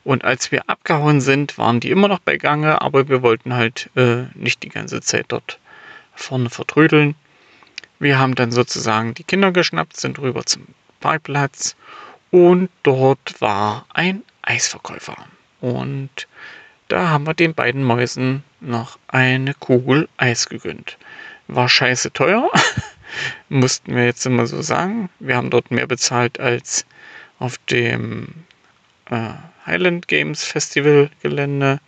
Und 0.03 0.23
als 0.23 0.51
wir 0.51 0.69
abgehauen 0.69 1.21
sind, 1.21 1.57
waren 1.57 1.79
die 1.79 1.91
immer 1.91 2.07
noch 2.07 2.19
bei 2.19 2.37
Gange, 2.37 2.81
aber 2.81 3.09
wir 3.09 3.21
wollten 3.21 3.53
halt 3.53 3.89
äh, 3.95 4.23
nicht 4.33 4.63
die 4.63 4.69
ganze 4.69 5.01
Zeit 5.01 5.25
dort 5.27 5.59
vorne 6.15 6.49
vertrödeln. 6.49 7.15
Wir 7.99 8.17
haben 8.17 8.35
dann 8.35 8.51
sozusagen 8.51 9.13
die 9.13 9.23
Kinder 9.23 9.51
geschnappt, 9.51 9.97
sind 9.97 10.17
rüber 10.19 10.45
zum 10.45 10.65
Parkplatz 11.01 11.75
und 12.31 12.69
dort 12.83 13.39
war 13.41 13.85
ein 13.93 14.23
Eisverkäufer. 14.41 15.17
Und 15.59 16.27
da 16.91 17.09
haben 17.09 17.25
wir 17.25 17.33
den 17.33 17.53
beiden 17.53 17.83
Mäusen 17.83 18.43
noch 18.59 18.99
eine 19.07 19.53
Kugel 19.53 20.09
Eis 20.17 20.49
gegönnt. 20.49 20.97
War 21.47 21.69
scheiße 21.69 22.11
teuer, 22.11 22.51
mussten 23.49 23.95
wir 23.95 24.05
jetzt 24.05 24.25
immer 24.25 24.45
so 24.45 24.61
sagen. 24.61 25.09
Wir 25.19 25.37
haben 25.37 25.49
dort 25.49 25.71
mehr 25.71 25.87
bezahlt 25.87 26.39
als 26.39 26.85
auf 27.39 27.57
dem 27.69 28.27
äh, 29.09 29.29
Highland 29.65 30.09
Games 30.09 30.43
Festival 30.43 31.09
Gelände. 31.21 31.79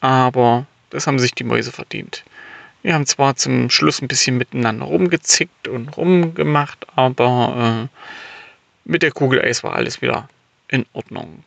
Aber 0.00 0.66
das 0.90 1.06
haben 1.06 1.20
sich 1.20 1.34
die 1.34 1.44
Mäuse 1.44 1.70
verdient. 1.70 2.24
Wir 2.82 2.94
haben 2.94 3.06
zwar 3.06 3.36
zum 3.36 3.70
Schluss 3.70 4.02
ein 4.02 4.08
bisschen 4.08 4.38
miteinander 4.38 4.86
rumgezickt 4.86 5.68
und 5.68 5.96
rumgemacht, 5.96 6.84
aber 6.96 7.88
äh, 7.92 7.98
mit 8.84 9.02
der 9.02 9.12
Kugel 9.12 9.40
Eis 9.40 9.62
war 9.62 9.74
alles 9.74 10.02
wieder 10.02 10.28
in 10.68 10.84
Ordnung. 10.94 11.44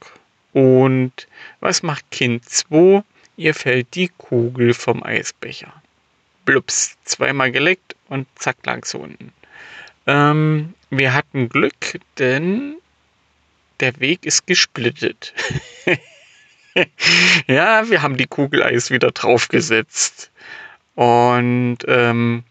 Und 0.53 1.27
was 1.59 1.83
macht 1.83 2.09
Kind 2.11 2.47
2? 2.47 3.03
Ihr 3.35 3.53
fällt 3.53 3.95
die 3.95 4.09
Kugel 4.09 4.73
vom 4.73 5.03
Eisbecher 5.03 5.73
blups, 6.45 6.97
zweimal 7.03 7.51
geleckt 7.51 7.95
und 8.09 8.27
zack 8.35 8.57
lag 8.65 8.85
sie 8.85 8.97
unten. 8.97 9.33
Ähm, 10.07 10.73
wir 10.89 11.13
hatten 11.13 11.49
Glück, 11.49 11.99
denn 12.19 12.75
der 13.79 13.99
Weg 13.99 14.25
ist 14.25 14.45
gesplittet. 14.47 15.33
ja, 17.47 17.89
wir 17.89 18.01
haben 18.01 18.17
die 18.17 18.27
Kugeleis 18.27 18.91
wieder 18.91 19.11
draufgesetzt. 19.11 20.31
Und 20.95 21.79
ähm, 21.87 22.43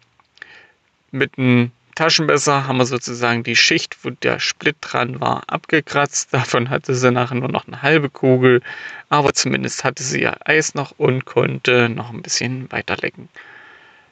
mit 1.11 1.39
einem 1.39 1.71
Taschenmesser 1.95 2.67
haben 2.67 2.79
wir 2.79 2.87
sozusagen 2.87 3.43
die 3.43 3.57
Schicht, 3.57 3.99
wo 4.03 4.11
der 4.11 4.41
Split 4.41 4.77
dran 4.81 5.21
war, 5.21 5.43
abgekratzt. 5.47 6.33
Davon 6.33 6.71
hatte 6.71 6.95
sie 6.95 7.11
nachher 7.11 7.37
nur 7.37 7.51
noch 7.51 7.67
eine 7.67 7.83
halbe 7.83 8.11
Kugel. 8.11 8.63
Aber 9.09 9.33
zumindest 9.33 9.85
hatte 9.85 10.03
sie 10.03 10.23
ja 10.23 10.37
Eis 10.45 10.75
noch 10.75 10.93
und 10.99 11.25
konnte 11.25 11.89
noch 11.89 12.11
ein 12.11 12.23
bisschen 12.23 12.71
weiter 12.73 12.97
lecken. 12.97 13.29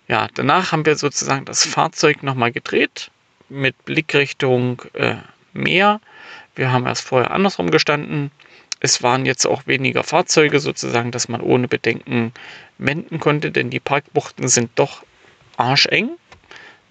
Ja, 0.08 0.28
danach 0.34 0.72
haben 0.72 0.86
wir 0.86 0.96
sozusagen 0.96 1.44
das 1.44 1.64
Fahrzeug 1.64 2.22
nochmal 2.22 2.52
gedreht 2.52 3.10
mit 3.48 3.84
Blickrichtung 3.84 4.82
äh, 4.94 5.16
Meer. 5.52 6.00
Wir 6.54 6.72
haben 6.72 6.86
erst 6.86 7.02
vorher 7.02 7.30
andersrum 7.30 7.70
gestanden. 7.70 8.30
Es 8.80 9.02
waren 9.02 9.26
jetzt 9.26 9.46
auch 9.46 9.66
weniger 9.66 10.02
Fahrzeuge 10.02 10.60
sozusagen, 10.60 11.10
dass 11.10 11.28
man 11.28 11.40
ohne 11.40 11.68
Bedenken 11.68 12.32
wenden 12.78 13.20
konnte, 13.20 13.50
denn 13.50 13.70
die 13.70 13.80
Parkbuchten 13.80 14.48
sind 14.48 14.70
doch 14.76 15.04
arscheng. 15.56 16.10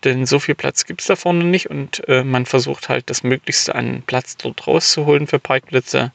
Denn 0.03 0.25
so 0.25 0.39
viel 0.39 0.55
Platz 0.55 0.85
gibt 0.85 1.01
es 1.01 1.07
da 1.07 1.15
vorne 1.15 1.43
nicht 1.43 1.69
und 1.69 2.07
äh, 2.07 2.23
man 2.23 2.45
versucht 2.45 2.89
halt 2.89 3.09
das 3.09 3.23
Möglichste 3.23 3.75
an 3.75 4.03
Platz 4.05 4.37
dort 4.37 4.65
rauszuholen 4.65 5.27
für 5.27 5.39
Parkplätze. 5.39 6.11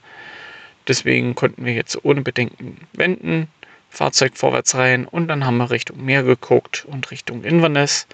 Deswegen 0.89 1.35
konnten 1.35 1.65
wir 1.65 1.75
jetzt 1.75 2.05
ohne 2.05 2.23
Bedenken 2.23 2.87
wenden. 2.93 3.49
Fahrzeug 3.91 4.37
vorwärts 4.37 4.75
rein 4.75 5.07
und 5.07 5.29
dann 5.29 5.47
haben 5.47 5.57
wir 5.59 5.71
Richtung 5.71 6.05
Meer 6.05 6.25
geguckt 6.25 6.85
und 6.85 7.11
Richtung 7.11 7.45
Inverness 7.45 8.07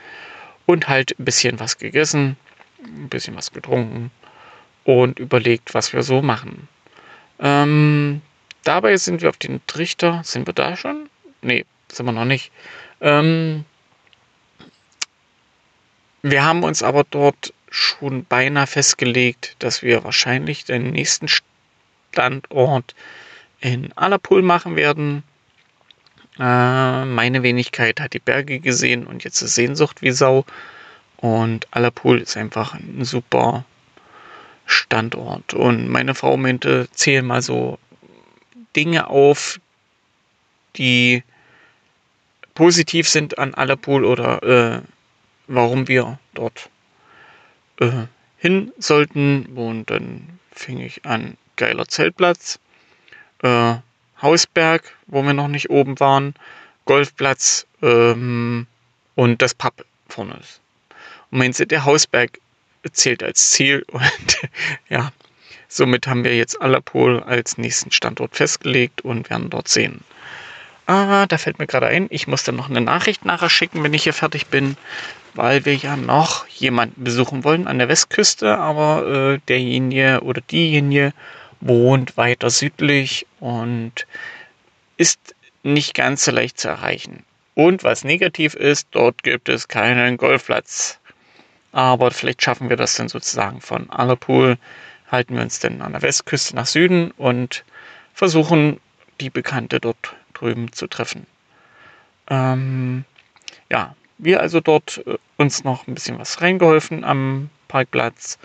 und 0.66 0.88
halt 0.88 1.18
ein 1.18 1.24
bisschen 1.24 1.58
was 1.58 1.78
gegessen, 1.78 2.36
ein 2.84 3.08
bisschen 3.08 3.34
was 3.34 3.52
getrunken 3.52 4.10
und 4.84 5.18
überlegt, 5.18 5.72
was 5.72 5.92
wir 5.92 6.02
so 6.02 6.20
machen. 6.20 6.68
Ähm, 7.38 8.20
dabei 8.64 8.96
sind 8.98 9.22
wir 9.22 9.30
auf 9.30 9.38
den 9.38 9.60
Trichter, 9.66 10.20
sind 10.22 10.46
wir 10.46 10.54
da 10.54 10.76
schon? 10.76 11.08
Nee, 11.42 11.64
sind 11.90 12.06
wir 12.06 12.12
noch 12.12 12.26
nicht. 12.26 12.52
Ähm, 13.00 13.64
wir 16.22 16.44
haben 16.44 16.62
uns 16.62 16.82
aber 16.82 17.04
dort 17.04 17.52
schon 17.70 18.24
beinahe 18.24 18.66
festgelegt, 18.66 19.56
dass 19.60 19.82
wir 19.82 20.04
wahrscheinlich 20.04 20.64
den 20.64 20.90
nächsten 20.90 21.28
Standort 21.28 22.94
in 23.60 23.92
Allerpool 23.96 24.42
machen 24.42 24.76
werden. 24.76 25.22
Äh, 26.38 27.04
meine 27.04 27.42
Wenigkeit 27.42 28.00
hat 28.00 28.12
die 28.12 28.18
Berge 28.18 28.60
gesehen 28.60 29.06
und 29.06 29.24
jetzt 29.24 29.40
ist 29.42 29.54
Sehnsucht 29.54 30.02
wie 30.02 30.10
Sau. 30.10 30.44
Und 31.16 31.68
Allerpool 31.70 32.20
ist 32.20 32.36
einfach 32.36 32.74
ein 32.74 33.04
super 33.04 33.64
Standort. 34.64 35.54
Und 35.54 35.88
meine 35.88 36.14
Frau 36.14 36.36
meinte, 36.36 36.88
zähl 36.92 37.22
mal 37.22 37.42
so 37.42 37.78
Dinge 38.74 39.08
auf, 39.08 39.60
die 40.76 41.22
positiv 42.54 43.08
sind 43.08 43.38
an 43.38 43.54
Allerpool 43.54 44.04
oder 44.04 44.42
äh, 44.42 44.80
warum 45.50 45.88
wir 45.88 46.18
dort 46.34 46.70
äh, 47.80 48.06
hin 48.38 48.72
sollten. 48.78 49.46
Und 49.56 49.90
dann 49.90 50.38
fing 50.52 50.80
ich 50.80 51.04
an, 51.04 51.36
geiler 51.56 51.86
Zeltplatz. 51.88 52.58
Äh, 53.42 53.76
Hausberg, 54.22 54.82
wo 55.06 55.22
wir 55.22 55.32
noch 55.32 55.48
nicht 55.48 55.70
oben 55.70 55.98
waren, 55.98 56.34
Golfplatz 56.84 57.66
ähm, 57.82 58.66
und 59.14 59.42
das 59.42 59.54
Pub 59.54 59.84
vorne 60.08 60.36
ist. 60.40 60.60
Und 61.30 61.38
meinen 61.38 61.52
Sie, 61.52 61.66
der 61.66 61.84
Hausberg 61.84 62.38
zählt 62.92 63.22
als 63.22 63.50
Ziel 63.50 63.84
und 63.92 64.40
ja, 64.88 65.12
somit 65.68 66.06
haben 66.06 66.24
wir 66.24 66.36
jetzt 66.36 66.60
Allerpol 66.60 67.22
als 67.22 67.58
nächsten 67.58 67.92
Standort 67.92 68.36
festgelegt 68.36 69.02
und 69.02 69.30
werden 69.30 69.50
dort 69.50 69.68
sehen. 69.68 70.04
Ah, 70.90 71.26
da 71.26 71.38
fällt 71.38 71.60
mir 71.60 71.68
gerade 71.68 71.86
ein, 71.86 72.08
ich 72.10 72.26
muss 72.26 72.42
dann 72.42 72.56
noch 72.56 72.68
eine 72.68 72.80
Nachricht 72.80 73.24
nachher 73.24 73.48
schicken, 73.48 73.84
wenn 73.84 73.94
ich 73.94 74.02
hier 74.02 74.12
fertig 74.12 74.48
bin, 74.48 74.76
weil 75.34 75.64
wir 75.64 75.76
ja 75.76 75.96
noch 75.96 76.48
jemanden 76.48 77.04
besuchen 77.04 77.44
wollen 77.44 77.68
an 77.68 77.78
der 77.78 77.88
Westküste, 77.88 78.58
aber 78.58 79.06
äh, 79.06 79.38
derjenige 79.46 80.18
oder 80.24 80.40
diejenige 80.40 81.12
wohnt 81.60 82.16
weiter 82.16 82.50
südlich 82.50 83.28
und 83.38 84.04
ist 84.96 85.36
nicht 85.62 85.94
ganz 85.94 86.24
so 86.24 86.32
leicht 86.32 86.58
zu 86.58 86.66
erreichen. 86.66 87.22
Und 87.54 87.84
was 87.84 88.02
negativ 88.02 88.54
ist, 88.54 88.88
dort 88.90 89.22
gibt 89.22 89.48
es 89.48 89.68
keinen 89.68 90.16
Golfplatz. 90.16 90.98
Aber 91.70 92.10
vielleicht 92.10 92.42
schaffen 92.42 92.68
wir 92.68 92.76
das 92.76 92.96
dann 92.96 93.08
sozusagen 93.08 93.60
von 93.60 93.88
Allerpool, 93.90 94.58
halten 95.08 95.36
wir 95.36 95.42
uns 95.42 95.60
dann 95.60 95.82
an 95.82 95.92
der 95.92 96.02
Westküste 96.02 96.56
nach 96.56 96.66
Süden 96.66 97.12
und 97.12 97.64
versuchen, 98.12 98.80
die 99.20 99.30
Bekannte 99.30 99.78
dort 99.78 100.16
drüben 100.40 100.72
zu 100.72 100.86
treffen. 100.86 101.26
Ähm, 102.28 103.04
ja, 103.70 103.94
wir 104.18 104.40
also 104.40 104.60
dort 104.60 105.02
äh, 105.06 105.16
uns 105.36 105.64
noch 105.64 105.86
ein 105.86 105.94
bisschen 105.94 106.18
was 106.18 106.40
reingeholfen 106.40 107.04
am 107.04 107.50
Parkplatz 107.68 108.38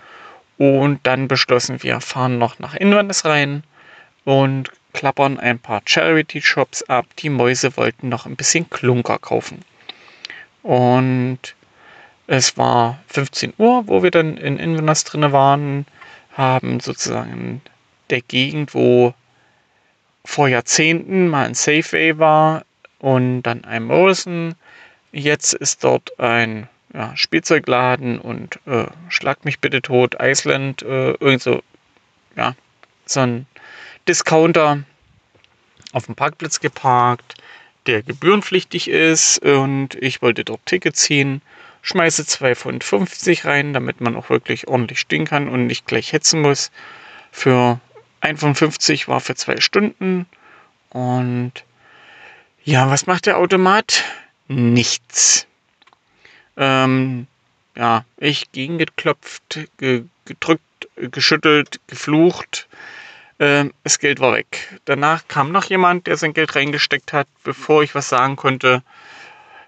und 0.58 1.00
dann 1.04 1.28
beschlossen 1.28 1.82
wir, 1.82 2.00
fahren 2.00 2.38
noch 2.38 2.58
nach 2.58 2.74
Inverness 2.74 3.24
rein 3.24 3.62
und 4.24 4.70
klappern 4.92 5.38
ein 5.38 5.58
paar 5.58 5.82
Charity-Shops 5.84 6.84
ab. 6.84 7.06
Die 7.18 7.28
Mäuse 7.28 7.76
wollten 7.76 8.08
noch 8.08 8.24
ein 8.26 8.36
bisschen 8.36 8.70
Klunker 8.70 9.18
kaufen. 9.18 9.60
Und 10.62 11.38
es 12.26 12.56
war 12.56 12.98
15 13.08 13.52
Uhr, 13.58 13.86
wo 13.86 14.02
wir 14.02 14.10
dann 14.10 14.36
in 14.36 14.58
Inverness 14.58 15.04
drin 15.04 15.30
waren, 15.32 15.86
haben 16.32 16.80
sozusagen 16.80 17.60
der 18.10 18.22
Gegend, 18.22 18.74
wo 18.74 19.14
vor 20.26 20.48
Jahrzehnten 20.48 21.28
mal 21.28 21.46
ein 21.46 21.54
Safeway 21.54 22.18
war 22.18 22.64
und 22.98 23.42
dann 23.42 23.64
ein 23.64 23.84
Morrison. 23.84 24.54
Jetzt 25.12 25.54
ist 25.54 25.84
dort 25.84 26.18
ein 26.20 26.68
ja, 26.92 27.16
Spielzeugladen 27.16 28.18
und 28.18 28.58
äh, 28.66 28.86
Schlag 29.08 29.44
mich 29.44 29.60
bitte 29.60 29.80
tot, 29.82 30.16
Iceland, 30.20 30.82
äh, 30.82 31.12
irgend 31.12 31.42
so, 31.42 31.62
ja, 32.36 32.54
so 33.06 33.20
ein 33.20 33.46
Discounter. 34.08 34.82
auf 35.92 36.06
dem 36.06 36.14
Parkplatz 36.14 36.60
geparkt, 36.60 37.36
der 37.86 38.02
gebührenpflichtig 38.02 38.88
ist 38.88 39.38
und 39.38 39.94
ich 39.94 40.20
wollte 40.20 40.44
dort 40.44 40.66
Ticket 40.66 40.96
ziehen. 40.96 41.40
Schmeiße 41.82 42.22
2,50 42.22 42.82
Pfund 42.82 43.44
rein, 43.44 43.72
damit 43.72 44.00
man 44.00 44.16
auch 44.16 44.28
wirklich 44.28 44.66
ordentlich 44.66 44.98
stehen 44.98 45.24
kann 45.24 45.48
und 45.48 45.66
nicht 45.66 45.86
gleich 45.86 46.12
hetzen 46.12 46.42
muss. 46.42 46.72
Für 47.30 47.80
1,50 48.26 49.08
war 49.08 49.20
für 49.20 49.34
zwei 49.34 49.60
Stunden. 49.60 50.26
Und 50.90 51.52
ja, 52.64 52.90
was 52.90 53.06
macht 53.06 53.26
der 53.26 53.38
Automat? 53.38 54.04
Nichts. 54.48 55.46
Ähm, 56.56 57.26
ja, 57.76 58.04
ich 58.16 58.50
gegengeklopft, 58.52 59.68
ge 59.78 60.04
gedrückt, 60.24 60.88
geschüttelt, 60.96 61.80
geflucht. 61.86 62.66
Ähm, 63.38 63.72
das 63.84 63.98
Geld 63.98 64.18
war 64.18 64.32
weg. 64.32 64.80
Danach 64.86 65.28
kam 65.28 65.52
noch 65.52 65.64
jemand, 65.66 66.06
der 66.06 66.16
sein 66.16 66.32
Geld 66.32 66.56
reingesteckt 66.56 67.12
hat, 67.12 67.28
bevor 67.44 67.82
ich 67.82 67.94
was 67.94 68.08
sagen 68.08 68.36
konnte. 68.36 68.82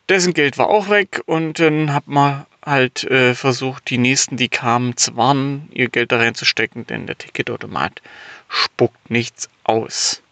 Dessen 0.08 0.32
Geld 0.32 0.56
war 0.58 0.68
auch 0.68 0.88
weg 0.88 1.22
und 1.26 1.60
dann 1.60 1.92
hat 1.92 2.08
man 2.08 2.46
halt 2.68 3.04
äh, 3.04 3.34
versucht, 3.34 3.90
die 3.90 3.98
nächsten, 3.98 4.36
die 4.36 4.48
kamen, 4.48 4.96
zu 4.96 5.16
warnen, 5.16 5.68
ihr 5.72 5.88
Geld 5.88 6.12
da 6.12 6.18
reinzustecken, 6.18 6.86
denn 6.86 7.06
der 7.06 7.18
Ticketautomat 7.18 8.02
spuckt 8.48 9.10
nichts 9.10 9.48
aus. 9.64 10.22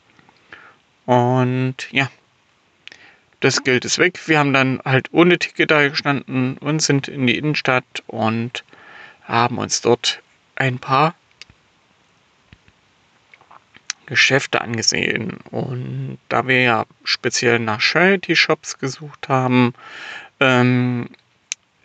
Und 1.04 1.88
ja, 1.90 2.10
das 3.40 3.62
Geld 3.62 3.84
ist 3.84 3.98
weg. 3.98 4.18
Wir 4.26 4.38
haben 4.38 4.52
dann 4.52 4.80
halt 4.84 5.08
ohne 5.12 5.38
Ticket 5.38 5.70
da 5.70 5.88
gestanden 5.88 6.58
und 6.58 6.80
sind 6.80 7.08
in 7.08 7.26
die 7.26 7.36
Innenstadt 7.36 8.02
und 8.06 8.64
haben 9.24 9.58
uns 9.58 9.80
dort 9.80 10.22
ein 10.56 10.78
paar 10.78 11.14
Geschäfte 14.06 14.60
angesehen. 14.60 15.38
Und 15.50 16.18
da 16.28 16.46
wir 16.46 16.62
ja 16.62 16.86
speziell 17.04 17.58
nach 17.58 17.80
Charity-Shops 17.80 18.78
gesucht 18.78 19.28
haben, 19.28 19.74
ähm, 20.40 21.08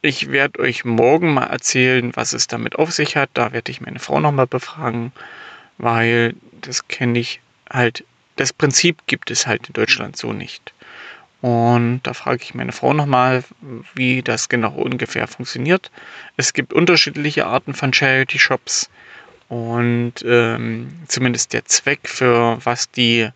ich 0.01 0.31
werde 0.31 0.60
euch 0.60 0.84
morgen 0.84 1.34
mal 1.34 1.46
erzählen, 1.46 2.12
was 2.15 2.34
es 2.34 2.48
damit 2.48 2.77
auf 2.77 2.91
sich 2.91 3.15
hat. 3.15 3.29
Da 3.34 3.53
werde 3.53 3.72
ich 3.72 3.81
meine 3.81 4.00
Frau 4.00 4.20
nochmal 4.20 4.48
befragen, 4.48 5.12
weil 5.77 6.36
das 6.62 6.88
kenne 6.88 7.20
ich 7.20 7.39
halt. 7.70 8.03
Das 8.36 8.53
Prinzip 8.53 9.05
gibt 9.05 9.29
es 9.29 9.46
halt 9.46 9.67
in 9.67 9.74
Deutschland 9.74 10.17
so 10.17 10.34
nicht. 10.34 10.74
Und 11.41 12.01
da 12.03 12.13
frage 12.13 12.43
ich 12.43 12.53
meine 12.53 12.72
Frau 12.72 12.93
nochmal, 12.93 13.43
wie 13.96 14.22
das 14.22 14.50
genau 14.50 14.74
ungefähr 14.74 15.27
funktioniert. 15.27 15.91
Es 16.38 16.53
gibt 16.53 16.74
unterschiedliche 16.74 17.46
Arten 17.48 17.74
von 17.74 17.93
Charity 17.93 18.39
Shops. 18.39 18.89
Und 19.50 20.13
ähm, 20.24 21.00
zumindest 21.08 21.53
der 21.53 21.65
Zweck, 21.65 22.08
für 22.08 22.60
was 22.63 22.89
die 22.89 23.29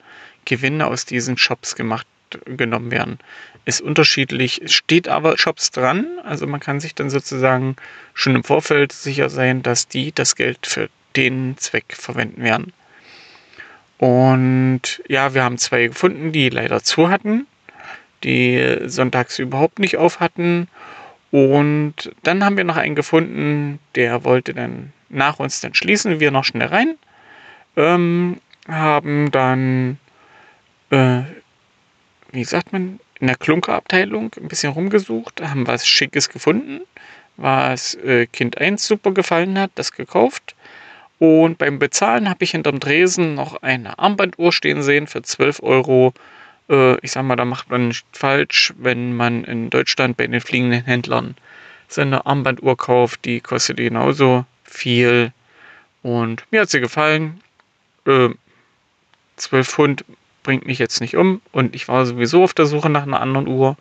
Gewinne 0.46 0.88
aus 0.88 1.06
diesen 1.06 1.38
Shops 1.38 1.76
gemacht 1.76 2.08
genommen 2.46 2.92
werden, 2.92 3.20
ist 3.66 3.82
unterschiedlich. 3.82 4.62
Steht 4.66 5.08
aber 5.08 5.38
Shops 5.38 5.72
dran, 5.72 6.06
also 6.24 6.48
man 6.48 6.60
kann 6.60 6.80
sich 6.80 6.96
dann 6.96 7.10
sozusagen 7.10 7.76
schon 8.14 8.36
im 8.36 8.44
Vorfeld 8.44 8.92
sicher 8.92 9.30
sein, 9.30 9.64
dass 9.64 9.88
die 9.88 10.12
das 10.12 10.36
Geld 10.36 10.66
für 10.68 10.90
den 11.16 11.58
Zweck 11.58 11.96
verwenden 11.96 12.44
werden. 12.44 12.74
Und 13.98 15.02
ja, 15.08 15.34
wir 15.34 15.44
haben 15.44 15.58
zwei 15.58 15.88
gefunden, 15.88 16.32
die 16.32 16.50
leider 16.50 16.84
zu 16.84 17.10
hatten, 17.10 17.48
die 18.24 18.80
sonntags 18.86 19.40
überhaupt 19.40 19.80
nicht 19.80 19.98
auf 19.98 20.20
hatten. 20.20 20.68
Und 21.32 22.12
dann 22.24 22.44
haben 22.44 22.58
wir 22.58 22.64
noch 22.64 22.78
einen 22.78 22.96
gefunden, 22.96 23.80
der 23.96 24.24
wollte 24.24 24.54
dann 24.54 24.94
nach 25.10 25.40
uns 25.40 25.62
dann 25.62 25.74
schließen, 25.74 26.20
wir 26.20 26.32
noch 26.32 26.44
schnell 26.44 26.68
rein, 26.68 26.96
ähm, 27.78 28.40
haben 28.68 29.32
dann, 29.32 29.98
äh, 30.90 31.22
wie 32.36 32.44
sagt 32.44 32.74
man, 32.74 33.00
in 33.20 33.28
der 33.28 33.38
Klunkerabteilung 33.38 34.32
ein 34.38 34.48
bisschen 34.48 34.74
rumgesucht, 34.74 35.42
haben 35.42 35.68
was 35.68 35.88
Schickes 35.88 36.30
gefunden, 36.30 36.82
was 37.38 37.96
äh, 37.96 38.28
Kind 38.28 38.60
1 38.60 38.86
super 38.86 39.12
gefallen 39.12 39.58
hat, 39.58 39.72
das 39.76 39.92
gekauft. 39.92 40.56
Und 41.18 41.58
beim 41.58 41.80
Bezahlen 41.80 42.30
habe 42.30 42.44
ich 42.44 42.52
hinterm 42.52 42.80
Dresen 42.80 43.36
noch 43.36 43.62
eine 43.62 43.98
Armbanduhr 43.98 44.52
stehen 44.52 44.84
sehen 44.84 45.08
für 45.08 45.22
12 45.22 45.64
Euro. 45.64 46.14
Äh, 46.70 47.00
ich 47.00 47.12
sag 47.12 47.24
mal, 47.24 47.38
da 47.38 47.46
macht 47.46 47.70
man 47.70 47.88
nicht 47.88 48.06
falsch, 48.12 48.74
wenn 48.78 49.16
man 49.16 49.46
in 49.46 49.70
Deutschland 49.70 50.18
bei 50.18 50.28
den 50.28 50.42
fliegenden 50.42 50.84
Händlern 50.84 51.36
seine 51.88 52.26
Armbanduhr 52.26 52.76
kauft. 52.76 53.24
Die 53.24 53.40
kostet 53.40 53.78
genauso 53.78 54.46
viel. 54.66 55.32
Und 56.04 56.44
mir 56.52 56.62
hat 56.62 56.70
sie 56.70 56.82
gefallen. 56.82 57.42
Äh, 58.06 58.30
12 59.38 59.68
Pfund 59.68 60.06
bringt 60.46 60.66
mich 60.66 60.80
jetzt 60.80 61.02
nicht 61.02 61.18
um. 61.18 61.42
Und 61.52 61.76
ich 61.76 61.90
war 61.90 62.06
sowieso 62.06 62.44
auf 62.44 62.54
der 62.54 62.68
Suche 62.68 62.90
nach 62.90 63.04
einer 63.04 63.20
anderen 63.20 63.48
Uhr, 63.48 63.76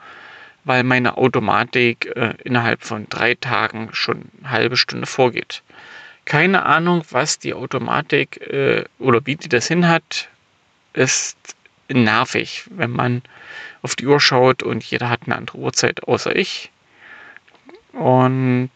weil 0.65 0.83
meine 0.83 1.17
Automatik 1.19 2.11
äh, 2.17 2.35
innerhalb 2.43 2.83
von 2.83 3.07
drei 3.09 3.35
Tagen 3.35 3.91
schon 3.93 4.25
eine 4.41 4.51
halbe 4.51 4.77
Stunde 4.77 5.07
vorgeht. 5.07 5.63
Keine 6.25 6.65
Ahnung, 6.65 7.05
was 7.11 7.39
die 7.39 7.53
Automatik 7.53 8.41
äh, 8.49 8.85
oder 8.99 9.25
wie 9.27 9.37
die 9.37 9.51
das 9.51 9.69
hin 9.69 9.87
hat, 9.87 10.29
ist 10.95 11.37
nervig, 11.89 12.65
wenn 12.71 12.91
man 12.91 13.23
auf 13.83 13.95
die 13.95 14.07
Uhr 14.07 14.19
schaut 14.19 14.63
und 14.63 14.83
jeder 14.83 15.11
hat 15.11 15.21
eine 15.27 15.37
andere 15.37 15.59
Uhrzeit 15.59 16.05
außer 16.05 16.35
ich. 16.35 16.71
Und 17.93 18.71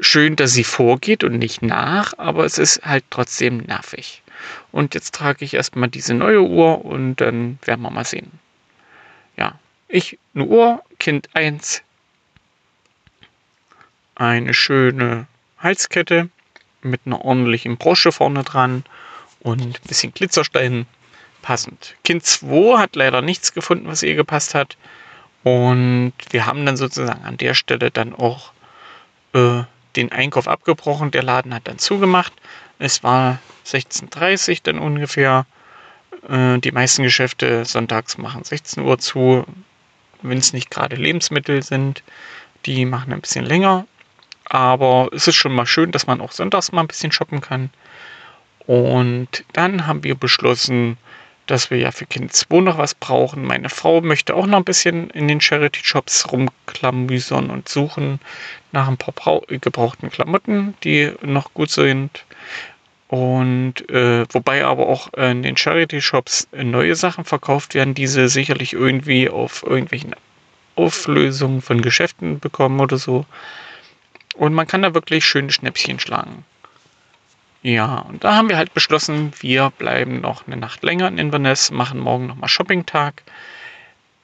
schön, 0.00 0.36
dass 0.36 0.52
sie 0.52 0.64
vorgeht 0.64 1.24
und 1.24 1.38
nicht 1.38 1.62
nach, 1.62 2.12
aber 2.18 2.44
es 2.44 2.58
ist 2.58 2.84
halt 2.84 3.04
trotzdem 3.08 3.58
nervig. 3.58 4.21
Und 4.70 4.94
jetzt 4.94 5.14
trage 5.14 5.44
ich 5.44 5.54
erstmal 5.54 5.88
diese 5.88 6.14
neue 6.14 6.42
Uhr 6.42 6.84
und 6.84 7.16
dann 7.16 7.58
werden 7.64 7.82
wir 7.82 7.90
mal 7.90 8.04
sehen. 8.04 8.30
Ja, 9.36 9.58
ich 9.88 10.18
eine 10.34 10.44
Uhr, 10.44 10.82
Kind 10.98 11.28
1, 11.34 11.82
eine 14.14 14.54
schöne 14.54 15.26
Halskette 15.58 16.28
mit 16.82 17.02
einer 17.04 17.24
ordentlichen 17.24 17.76
Brosche 17.76 18.12
vorne 18.12 18.42
dran 18.42 18.84
und 19.40 19.62
ein 19.62 19.88
bisschen 19.88 20.12
Glitzerstein 20.12 20.86
passend. 21.42 21.96
Kind 22.04 22.24
2 22.24 22.78
hat 22.78 22.96
leider 22.96 23.22
nichts 23.22 23.52
gefunden, 23.52 23.86
was 23.86 24.02
ihr 24.02 24.14
gepasst 24.14 24.54
hat. 24.54 24.76
Und 25.42 26.12
wir 26.30 26.46
haben 26.46 26.64
dann 26.64 26.76
sozusagen 26.76 27.24
an 27.24 27.36
der 27.36 27.54
Stelle 27.54 27.90
dann 27.90 28.14
auch 28.14 28.52
äh, 29.34 29.64
den 29.96 30.12
Einkauf 30.12 30.46
abgebrochen. 30.48 31.10
Der 31.10 31.22
Laden 31.22 31.52
hat 31.52 31.66
dann 31.66 31.78
zugemacht. 31.78 32.32
Es 32.84 33.04
war 33.04 33.38
16.30 33.64 34.50
Uhr 34.50 34.56
dann 34.64 34.78
ungefähr. 34.80 35.46
Äh, 36.28 36.58
die 36.58 36.72
meisten 36.72 37.04
Geschäfte 37.04 37.64
sonntags 37.64 38.18
machen 38.18 38.42
16 38.42 38.82
Uhr 38.82 38.98
zu, 38.98 39.44
wenn 40.22 40.38
es 40.38 40.52
nicht 40.52 40.68
gerade 40.68 40.96
Lebensmittel 40.96 41.62
sind. 41.62 42.02
Die 42.66 42.84
machen 42.84 43.12
ein 43.12 43.20
bisschen 43.20 43.46
länger. 43.46 43.86
Aber 44.46 45.10
es 45.12 45.28
ist 45.28 45.36
schon 45.36 45.52
mal 45.52 45.64
schön, 45.64 45.92
dass 45.92 46.08
man 46.08 46.20
auch 46.20 46.32
sonntags 46.32 46.72
mal 46.72 46.80
ein 46.80 46.88
bisschen 46.88 47.12
shoppen 47.12 47.40
kann. 47.40 47.70
Und 48.66 49.44
dann 49.52 49.86
haben 49.86 50.02
wir 50.02 50.16
beschlossen, 50.16 50.98
dass 51.46 51.70
wir 51.70 51.78
ja 51.78 51.92
für 51.92 52.06
Kind 52.06 52.32
2 52.32 52.62
noch 52.62 52.78
was 52.78 52.94
brauchen. 52.94 53.44
Meine 53.44 53.68
Frau 53.68 54.00
möchte 54.00 54.34
auch 54.34 54.46
noch 54.46 54.58
ein 54.58 54.64
bisschen 54.64 55.08
in 55.10 55.28
den 55.28 55.40
Charity-Shops 55.40 56.32
rumklamüsern 56.32 57.48
und 57.48 57.68
suchen 57.68 58.18
nach 58.72 58.88
ein 58.88 58.96
paar 58.96 59.12
gebrauchten 59.46 60.10
Klamotten, 60.10 60.74
die 60.82 61.12
noch 61.22 61.54
gut 61.54 61.70
sind. 61.70 62.24
Und 63.12 63.90
äh, 63.90 64.24
wobei 64.32 64.64
aber 64.64 64.88
auch 64.88 65.12
in 65.12 65.42
den 65.42 65.54
Charity-Shops 65.54 66.48
neue 66.52 66.94
Sachen 66.94 67.24
verkauft 67.24 67.74
werden, 67.74 67.92
diese 67.92 68.30
sicherlich 68.30 68.72
irgendwie 68.72 69.28
auf 69.28 69.62
irgendwelchen 69.64 70.16
Auflösungen 70.76 71.60
von 71.60 71.82
Geschäften 71.82 72.40
bekommen 72.40 72.80
oder 72.80 72.96
so. 72.96 73.26
Und 74.34 74.54
man 74.54 74.66
kann 74.66 74.80
da 74.80 74.94
wirklich 74.94 75.26
schöne 75.26 75.52
Schnäppchen 75.52 76.00
schlagen. 76.00 76.46
Ja, 77.60 77.98
und 77.98 78.24
da 78.24 78.34
haben 78.34 78.48
wir 78.48 78.56
halt 78.56 78.72
beschlossen, 78.72 79.32
wir 79.40 79.70
bleiben 79.76 80.22
noch 80.22 80.46
eine 80.46 80.56
Nacht 80.56 80.82
länger 80.82 81.08
in 81.08 81.18
Inverness, 81.18 81.70
machen 81.70 82.00
morgen 82.00 82.28
nochmal 82.28 82.48
Shopping-Tag. 82.48 83.24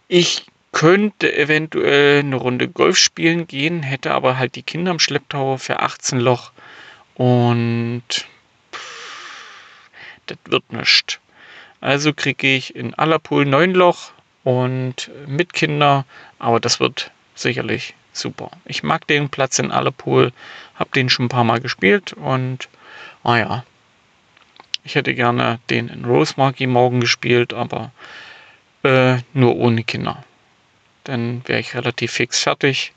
Ich 0.08 0.46
könnte 0.72 1.36
eventuell 1.36 2.20
eine 2.20 2.36
Runde 2.36 2.68
Golf 2.68 2.96
spielen 2.96 3.46
gehen, 3.46 3.82
hätte 3.82 4.12
aber 4.12 4.38
halt 4.38 4.54
die 4.54 4.62
Kinder 4.62 4.92
im 4.92 4.98
Schlepptau 4.98 5.58
für 5.58 5.80
18 5.80 6.20
Loch 6.20 6.52
und 7.16 8.24
das 10.28 10.38
wird 10.44 10.72
nichts. 10.72 11.18
Also 11.80 12.12
kriege 12.12 12.54
ich 12.54 12.74
in 12.74 12.94
Allerpool 12.94 13.44
9 13.44 13.72
Loch 13.72 14.12
und 14.44 15.10
mit 15.26 15.52
Kinder, 15.52 16.04
aber 16.38 16.60
das 16.60 16.80
wird 16.80 17.10
sicherlich 17.34 17.94
super. 18.12 18.50
Ich 18.64 18.82
mag 18.82 19.06
den 19.06 19.28
Platz 19.28 19.58
in 19.58 19.70
Allerpool, 19.70 20.32
habe 20.74 20.90
den 20.94 21.08
schon 21.08 21.26
ein 21.26 21.30
paar 21.30 21.44
Mal 21.44 21.60
gespielt 21.60 22.12
und 22.14 22.68
Ah 23.22 23.36
ja. 23.36 23.64
Ich 24.84 24.94
hätte 24.94 25.14
gerne 25.14 25.60
den 25.70 25.88
in 25.88 26.04
Rosemarkie 26.04 26.66
morgen 26.66 27.00
gespielt, 27.00 27.52
aber 27.52 27.92
äh, 28.84 29.18
nur 29.34 29.56
ohne 29.56 29.84
Kinder. 29.84 30.24
Dann 31.04 31.42
wäre 31.46 31.60
ich 31.60 31.74
relativ 31.74 32.12
fix 32.12 32.42
fertig. 32.42 32.92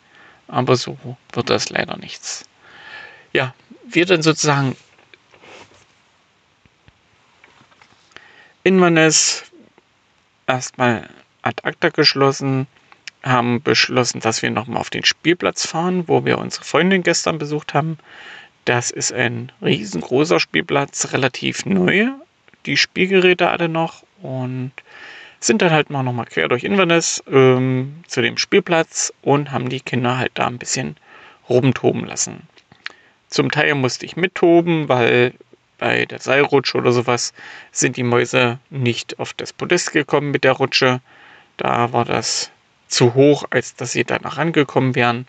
Aber 0.47 0.75
so 0.75 0.97
wird 1.33 1.49
das 1.49 1.69
leider 1.69 1.97
nichts. 1.97 2.45
Ja, 3.33 3.53
wir 3.85 4.05
dann 4.05 4.21
sozusagen 4.21 4.75
Inverness 8.63 9.43
erstmal 10.47 11.09
ad 11.41 11.63
acta 11.63 11.89
geschlossen, 11.89 12.67
haben 13.23 13.61
beschlossen, 13.61 14.19
dass 14.19 14.41
wir 14.41 14.51
nochmal 14.51 14.79
auf 14.79 14.89
den 14.89 15.05
Spielplatz 15.05 15.65
fahren, 15.65 16.07
wo 16.07 16.25
wir 16.25 16.37
unsere 16.37 16.63
Freundin 16.63 17.03
gestern 17.03 17.37
besucht 17.37 17.73
haben. 17.73 17.97
Das 18.65 18.91
ist 18.91 19.11
ein 19.11 19.51
riesengroßer 19.61 20.39
Spielplatz, 20.39 21.13
relativ 21.13 21.65
neu. 21.65 22.09
Die 22.65 22.77
Spielgeräte 22.77 23.49
alle 23.49 23.69
noch 23.69 24.03
und 24.21 24.71
sind 25.39 25.63
dann 25.63 25.71
halt 25.71 25.89
mal 25.89 26.03
nochmal 26.03 26.27
quer 26.27 26.47
durch 26.47 26.63
Inverness 26.63 27.23
ähm, 27.27 28.03
zu 28.07 28.21
dem 28.21 28.37
Spielplatz 28.37 29.11
und 29.23 29.51
haben 29.51 29.69
die 29.69 29.79
Kinder 29.79 30.17
halt 30.17 30.31
da 30.35 30.45
ein 30.45 30.59
bisschen 30.59 30.95
rumtoben 31.49 32.05
lassen. 32.05 32.47
Zum 33.27 33.49
Teil 33.49 33.73
musste 33.73 34.05
ich 34.05 34.15
mittoben, 34.15 34.87
weil 34.89 35.33
bei 35.81 36.05
der 36.05 36.19
Seilrutsche 36.19 36.77
oder 36.77 36.91
sowas 36.91 37.33
sind 37.71 37.97
die 37.97 38.03
Mäuse 38.03 38.59
nicht 38.69 39.17
auf 39.17 39.33
das 39.33 39.51
Podest 39.51 39.91
gekommen 39.91 40.29
mit 40.29 40.43
der 40.43 40.51
Rutsche. 40.51 41.01
Da 41.57 41.91
war 41.91 42.05
das 42.05 42.51
zu 42.87 43.15
hoch, 43.15 43.45
als 43.49 43.75
dass 43.75 43.91
sie 43.91 44.03
danach 44.03 44.37
angekommen 44.37 44.93
wären. 44.93 45.25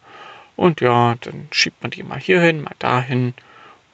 Und 0.55 0.83
ja, 0.83 1.15
dann 1.23 1.49
schiebt 1.53 1.83
man 1.83 1.91
die 1.91 2.03
mal 2.03 2.21
hier 2.21 2.43
hin, 2.43 2.61
mal 2.61 2.75
dahin. 2.79 3.33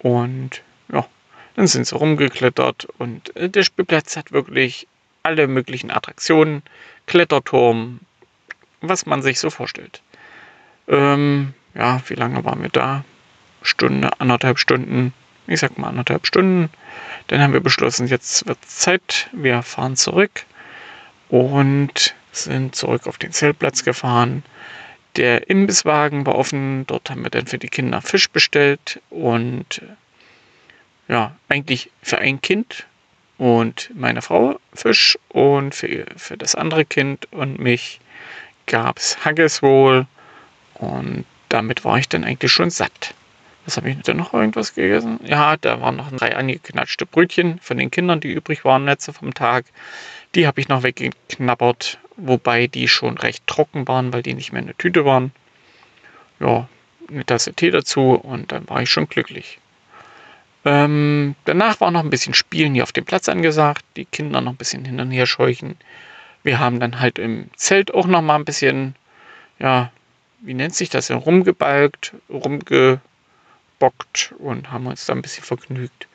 Und 0.01 0.63
ja, 0.93 1.07
dann 1.55 1.69
sind 1.69 1.87
sie 1.87 1.95
rumgeklettert. 1.95 2.89
Und 2.99 3.37
äh, 3.37 3.49
der 3.49 3.63
Spielplatz 3.63 4.17
hat 4.17 4.33
wirklich 4.33 4.89
alle 5.23 5.47
möglichen 5.47 5.93
Attraktionen, 5.93 6.65
Kletterturm, 7.07 8.01
was 8.81 9.07
man 9.07 9.23
sich 9.23 9.39
so 9.39 9.51
vorstellt. 9.51 10.03
Ähm, 10.89 11.55
ja, 11.77 12.03
wie 12.09 12.15
lange 12.15 12.45
waren 12.45 12.63
wir 12.63 12.71
da? 12.71 13.05
Stunde, 13.63 14.11
anderthalb 14.19 14.59
Stunden 14.59 15.15
ich 15.49 15.61
sag 15.61 15.79
mal 15.79 15.89
anderthalb 15.89 16.27
Stunden. 16.27 16.71
Dann 17.29 17.41
haben 17.41 17.53
wir 17.53 17.61
beschlossen, 17.61 18.07
jetzt 18.07 18.47
wird 18.47 18.65
Zeit, 18.65 19.29
wir 19.33 19.63
fahren 19.63 19.97
zurück 19.97 20.45
und 21.29 22.15
sind 22.33 22.75
zurück 22.75 23.07
auf 23.07 23.19
den 23.19 23.33
Zeltplatz 23.33 23.85
gefahren. 23.85 24.45
Der 25.17 25.51
Imbisswagen 25.51 26.27
war 26.27 26.37
offen, 26.37 26.87
dort 26.87 27.11
haben 27.11 27.25
wir 27.25 27.31
dann 27.31 27.47
für 27.47 27.59
die 27.59 27.69
Kinder 27.69 28.01
Fisch 28.03 28.31
bestellt 28.31 29.01
und 29.11 29.83
ja, 31.09 31.35
eigentlich 31.49 31.91
für 32.03 32.19
ein 32.19 32.41
Kind 32.41 32.87
und 33.39 33.91
meine 33.95 34.23
Frau 34.23 34.61
Fisch 34.75 35.19
und 35.29 35.75
für, 35.75 36.07
für 36.17 36.37
das 36.37 36.55
andere 36.55 36.85
Kind 36.85 37.27
und 37.33 37.59
mich 37.59 38.01
gab 38.67 38.99
es 38.99 39.25
Haggis 39.25 39.63
wohl 39.63 40.07
und 40.75 41.25
damit 41.49 41.85
war 41.85 41.99
ich 41.99 42.09
dann 42.09 42.25
eigentlich 42.25 42.53
schon 42.53 42.71
satt. 42.71 43.15
Was 43.69 43.77
habe 43.77 43.91
ich 43.91 44.01
denn 44.01 44.17
noch 44.17 44.33
irgendwas 44.33 44.75
gegessen? 44.75 45.21
Ja, 45.25 45.59
da 45.59 45.83
waren 45.83 45.97
noch 45.97 46.11
drei 46.11 46.35
angeknatschte 46.35 47.05
Brötchen 47.05 47.59
von 47.61 47.77
den 47.77 47.91
Kindern, 47.91 48.19
die 48.19 48.33
übrig 48.33 48.65
waren, 48.65 48.87
letzte 48.87 49.13
vom 49.13 49.35
Tag. 49.35 49.67
Die 50.35 50.47
habe 50.47 50.59
ich 50.59 50.69
noch 50.69 50.85
weggeknabbert, 50.85 51.99
wobei 52.17 52.67
die 52.67 52.89
schon 52.89 53.19
recht 53.19 53.47
trocken 53.47 53.87
waren, 53.87 54.11
weil 54.11 54.23
die 54.23 54.33
nicht 54.33 54.53
mehr 54.53 54.63
in 54.63 54.69
der 54.69 54.79
Tüte 54.79 55.05
waren. 55.05 55.33
Ja, 56.41 56.67
eine 57.11 57.27
Tasse 57.27 57.53
Tee 57.53 57.71
dazu 57.71 58.13
und 58.13 58.53
dann 58.53 58.67
war 58.71 58.81
ich 58.81 58.89
schon 58.89 59.07
glücklich. 59.07 59.59
Ähm, 60.65 61.35
danach 61.45 61.79
war 61.83 61.91
noch 61.91 62.03
ein 62.03 62.09
bisschen 62.09 62.33
Spielen 62.33 62.73
hier 62.73 62.85
auf 62.85 62.93
dem 62.93 63.05
Platz 63.05 63.29
angesagt, 63.29 63.85
die 63.97 64.07
Kinder 64.07 64.41
noch 64.41 64.53
ein 64.53 64.57
bisschen 64.57 64.87
hin 64.87 64.99
und 64.99 65.11
her 65.11 65.27
scheuchen. 65.27 65.77
Wir 66.43 66.59
haben 66.59 66.81
dann 66.81 67.01
halt 67.01 67.19
im 67.19 67.51
Zelt 67.55 67.93
auch 67.93 68.07
noch 68.07 68.23
mal 68.23 68.37
ein 68.37 68.47
bisschen, 68.47 68.95
ja, 69.59 69.93
wie 70.41 70.55
nennt 70.55 70.75
sich 70.75 70.89
das 70.89 71.09
denn, 71.09 71.19
rumgebalgt, 71.19 72.15
rumge 72.31 73.01
gebockt 73.79 74.35
und 74.39 74.71
haben 74.71 74.87
uns 74.87 75.07
da 75.07 75.15
ein 75.15 75.23
bisschen 75.23 75.45
vergnügt. 75.45 76.07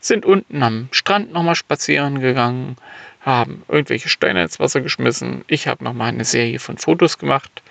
Sind 0.00 0.26
unten 0.26 0.62
am 0.62 0.88
Strand 0.90 1.32
nochmal 1.32 1.54
spazieren 1.54 2.20
gegangen, 2.20 2.76
haben 3.20 3.62
irgendwelche 3.68 4.08
Steine 4.08 4.42
ins 4.42 4.58
Wasser 4.58 4.80
geschmissen. 4.80 5.44
Ich 5.46 5.68
habe 5.68 5.84
nochmal 5.84 6.08
eine 6.08 6.24
Serie 6.24 6.58
von 6.58 6.76
Fotos 6.76 7.18
gemacht. 7.18 7.62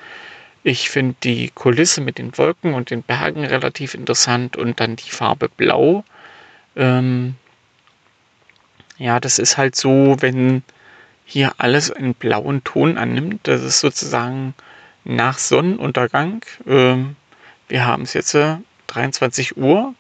Ich 0.64 0.90
finde 0.90 1.16
die 1.24 1.50
Kulisse 1.50 2.02
mit 2.02 2.18
den 2.18 2.38
Wolken 2.38 2.74
und 2.74 2.90
den 2.90 3.04
Bergen 3.04 3.44
relativ 3.44 3.96
interessant 3.96 4.56
und 4.56 4.80
dann 4.80 4.96
die 4.96 5.10
Farbe 5.10 5.50
Blau. 5.50 6.06
Ähm 6.76 7.36
ja, 8.98 9.20
das 9.20 9.40
ist 9.40 9.58
halt 9.58 9.76
so, 9.76 10.16
wenn 10.20 10.64
hier 11.26 11.54
alles 11.58 11.92
einen 11.92 12.14
blauen 12.14 12.64
Ton 12.64 12.98
annimmt. 12.98 13.42
Das 13.44 13.62
ist 13.62 13.80
sozusagen 13.80 14.54
nach 15.04 15.38
Sonnenuntergang. 15.38 16.46
Ähm 16.66 17.16
wir 17.72 17.86
haben 17.86 18.04
es 18.04 18.14
jetzt 18.14 18.36
äh, 18.36 18.58
23 18.94 19.58
Uhr 19.58 19.94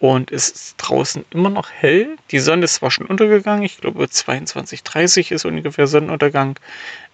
und 0.00 0.32
es 0.32 0.50
ist 0.50 0.74
draußen 0.78 1.24
immer 1.30 1.50
noch 1.50 1.70
hell. 1.70 2.16
Die 2.30 2.38
Sonne 2.38 2.64
ist 2.64 2.74
zwar 2.74 2.90
schon 2.90 3.06
untergegangen, 3.06 3.64
ich 3.64 3.78
glaube 3.78 4.04
22.30 4.04 5.32
ist 5.32 5.44
ungefähr 5.44 5.86
Sonnenuntergang, 5.86 6.58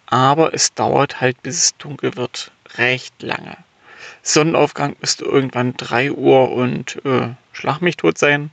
aber 0.07 0.55
es 0.55 0.75
dauert 0.75 1.21
halt, 1.21 1.43
bis 1.43 1.57
es 1.57 1.77
dunkel 1.77 2.17
wird, 2.17 2.53
recht 2.77 3.23
lange. 3.23 3.57
Sonnenaufgang 4.23 4.97
müsste 5.01 5.25
irgendwann 5.25 5.77
3 5.77 6.13
Uhr 6.13 6.51
und 6.53 7.05
äh, 7.05 7.29
Schlag 7.53 7.81
mich 7.81 7.97
tot 7.97 8.19
sein. 8.19 8.51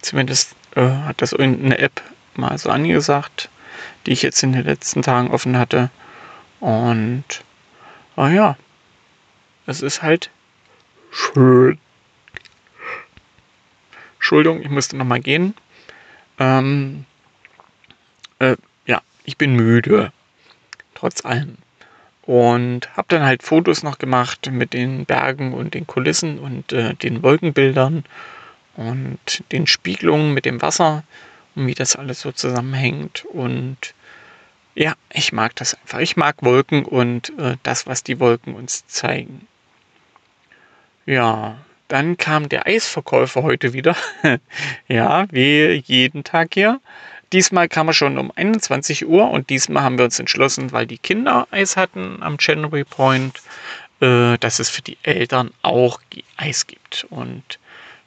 Zumindest 0.00 0.54
äh, 0.74 0.80
hat 0.80 1.22
das 1.22 1.32
irgendeine 1.32 1.78
App 1.78 2.02
mal 2.34 2.56
so 2.58 2.70
angesagt, 2.70 3.48
die 4.06 4.12
ich 4.12 4.22
jetzt 4.22 4.42
in 4.42 4.52
den 4.52 4.64
letzten 4.64 5.02
Tagen 5.02 5.30
offen 5.30 5.58
hatte. 5.58 5.90
Und, 6.60 7.24
ah 8.16 8.28
ja, 8.28 8.56
es 9.66 9.82
ist 9.82 10.02
halt 10.02 10.30
Schön. 11.12 11.78
Entschuldigung, 14.14 14.62
ich 14.62 14.70
musste 14.70 14.96
nochmal 14.96 15.20
gehen. 15.20 15.54
Ähm, 16.38 17.04
äh, 18.38 18.56
ja, 18.86 19.02
ich 19.24 19.36
bin 19.36 19.54
müde. 19.54 20.10
Trotz 20.94 21.24
allem. 21.24 21.58
Und 22.22 22.96
habe 22.96 23.08
dann 23.08 23.24
halt 23.24 23.42
Fotos 23.42 23.82
noch 23.82 23.98
gemacht 23.98 24.48
mit 24.50 24.72
den 24.72 25.04
Bergen 25.04 25.52
und 25.52 25.74
den 25.74 25.86
Kulissen 25.86 26.38
und 26.38 26.72
äh, 26.72 26.94
den 26.94 27.22
Wolkenbildern 27.22 28.04
und 28.76 29.44
den 29.52 29.66
Spiegelungen 29.66 30.32
mit 30.32 30.46
dem 30.46 30.62
Wasser 30.62 31.04
und 31.54 31.66
wie 31.66 31.74
das 31.74 31.94
alles 31.94 32.20
so 32.20 32.32
zusammenhängt. 32.32 33.26
Und 33.26 33.94
ja, 34.74 34.94
ich 35.12 35.34
mag 35.34 35.54
das 35.56 35.74
einfach. 35.74 35.98
Ich 35.98 36.16
mag 36.16 36.42
Wolken 36.42 36.86
und 36.86 37.38
äh, 37.38 37.56
das, 37.64 37.86
was 37.86 38.02
die 38.02 38.18
Wolken 38.18 38.54
uns 38.54 38.86
zeigen. 38.86 39.46
Ja, 41.06 41.56
dann 41.88 42.16
kam 42.16 42.48
der 42.48 42.66
Eisverkäufer 42.66 43.42
heute 43.42 43.72
wieder. 43.72 43.96
ja, 44.88 45.26
wie 45.30 45.82
jeden 45.84 46.24
Tag 46.24 46.54
hier. 46.54 46.80
Diesmal 47.32 47.68
kam 47.68 47.88
er 47.88 47.94
schon 47.94 48.18
um 48.18 48.30
21 48.34 49.06
Uhr 49.06 49.30
und 49.30 49.50
diesmal 49.50 49.82
haben 49.82 49.98
wir 49.98 50.04
uns 50.04 50.18
entschlossen, 50.18 50.70
weil 50.72 50.86
die 50.86 50.98
Kinder 50.98 51.48
Eis 51.50 51.76
hatten 51.76 52.22
am 52.22 52.36
January 52.38 52.84
Point, 52.84 53.40
äh, 54.00 54.36
dass 54.38 54.58
es 54.58 54.68
für 54.68 54.82
die 54.82 54.98
Eltern 55.02 55.50
auch 55.62 56.00
Eis 56.36 56.66
gibt. 56.66 57.06
Und 57.10 57.58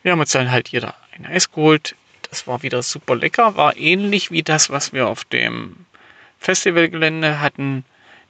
wir 0.03 0.11
haben 0.11 0.19
uns 0.19 0.31
dann 0.31 0.51
halt 0.51 0.69
jeder 0.69 0.93
ein 1.15 1.25
Eis 1.25 1.51
geholt. 1.51 1.95
Das 2.29 2.47
war 2.47 2.63
wieder 2.63 2.81
super 2.83 3.15
lecker, 3.15 3.57
war 3.57 3.75
ähnlich 3.77 4.31
wie 4.31 4.43
das, 4.43 4.69
was 4.69 4.93
wir 4.93 5.07
auf 5.07 5.25
dem 5.25 5.85
Festivalgelände 6.39 7.39
hatten. 7.39 7.83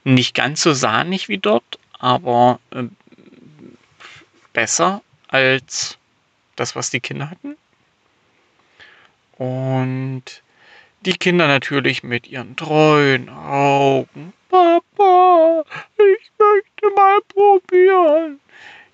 Nicht 0.04 0.34
ganz 0.34 0.62
so 0.62 0.72
sahnig 0.72 1.28
wie 1.28 1.38
dort, 1.38 1.78
aber 1.98 2.58
äh, 2.70 2.84
besser 4.56 5.02
als 5.28 5.98
das, 6.56 6.74
was 6.74 6.88
die 6.88 7.00
Kinder 7.00 7.28
hatten. 7.28 7.58
Und 9.36 10.22
die 11.02 11.12
Kinder 11.12 11.46
natürlich 11.46 12.02
mit 12.02 12.26
ihren 12.26 12.56
treuen 12.56 13.28
Augen. 13.28 14.32
Papa, 14.48 15.62
ich 15.98 16.30
möchte 16.38 16.94
mal 16.96 17.20
probieren. 17.28 18.40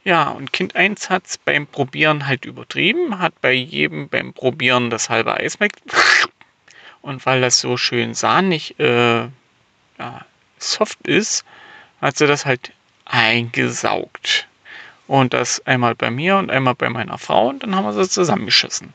Ja, 0.02 0.30
und 0.30 0.52
Kind 0.52 0.74
1 0.74 1.10
hat 1.10 1.26
es 1.26 1.38
beim 1.38 1.68
Probieren 1.68 2.26
halt 2.26 2.44
übertrieben, 2.44 3.20
hat 3.20 3.40
bei 3.40 3.52
jedem 3.52 4.08
beim 4.08 4.32
Probieren 4.32 4.90
das 4.90 5.10
halbe 5.10 5.34
Eis 5.34 5.60
weg. 5.60 5.74
Und 7.02 7.24
weil 7.24 7.40
das 7.40 7.60
so 7.60 7.76
schön 7.76 8.14
sahnig 8.14 8.78
äh, 8.80 9.28
ja, 9.98 10.26
soft 10.58 11.06
ist, 11.06 11.44
hat 12.00 12.16
sie 12.16 12.26
das 12.26 12.46
halt 12.46 12.72
eingesaugt. 13.04 14.48
Und 15.06 15.34
das 15.34 15.64
einmal 15.66 15.94
bei 15.94 16.10
mir 16.10 16.36
und 16.36 16.50
einmal 16.50 16.74
bei 16.74 16.88
meiner 16.88 17.18
Frau 17.18 17.48
und 17.48 17.62
dann 17.62 17.74
haben 17.74 17.84
wir 17.84 17.92
sie 17.92 18.08
zusammengeschissen. 18.08 18.94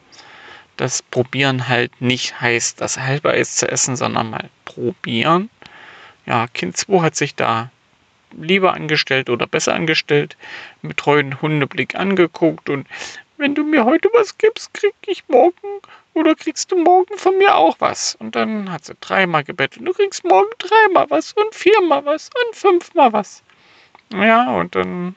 Das 0.77 1.01
Probieren 1.01 1.67
halt 1.67 2.01
nicht 2.01 2.39
heißt, 2.39 2.79
das 2.81 2.97
halbe 2.97 3.31
Eis 3.31 3.55
zu 3.57 3.69
essen, 3.69 3.95
sondern 3.95 4.29
mal 4.29 4.49
probieren. 4.65 5.49
Ja, 6.25 6.47
Kind 6.47 6.77
2 6.77 7.01
hat 7.01 7.15
sich 7.15 7.35
da 7.35 7.71
lieber 8.31 8.73
angestellt 8.73 9.29
oder 9.29 9.47
besser 9.47 9.73
angestellt, 9.73 10.37
mit 10.81 10.97
treuen 10.97 11.41
Hundeblick 11.41 11.95
angeguckt 11.95 12.69
und 12.69 12.87
wenn 13.37 13.53
du 13.55 13.63
mir 13.63 13.85
heute 13.85 14.09
was 14.13 14.37
gibst, 14.37 14.73
krieg 14.73 14.95
ich 15.05 15.23
morgen 15.27 15.81
oder 16.13 16.33
kriegst 16.35 16.71
du 16.71 16.77
morgen 16.77 17.17
von 17.17 17.37
mir 17.37 17.55
auch 17.55 17.75
was. 17.79 18.15
Und 18.15 18.35
dann 18.35 18.71
hat 18.71 18.85
sie 18.85 18.95
dreimal 18.99 19.43
gebettet, 19.43 19.87
du 19.87 19.93
kriegst 19.93 20.23
morgen 20.23 20.49
dreimal 20.57 21.05
was 21.09 21.33
und 21.33 21.53
viermal 21.53 22.03
was 22.05 22.29
und 22.45 22.55
fünfmal 22.55 23.13
was. 23.13 23.43
Ja, 24.11 24.51
und 24.55 24.75
dann 24.75 25.15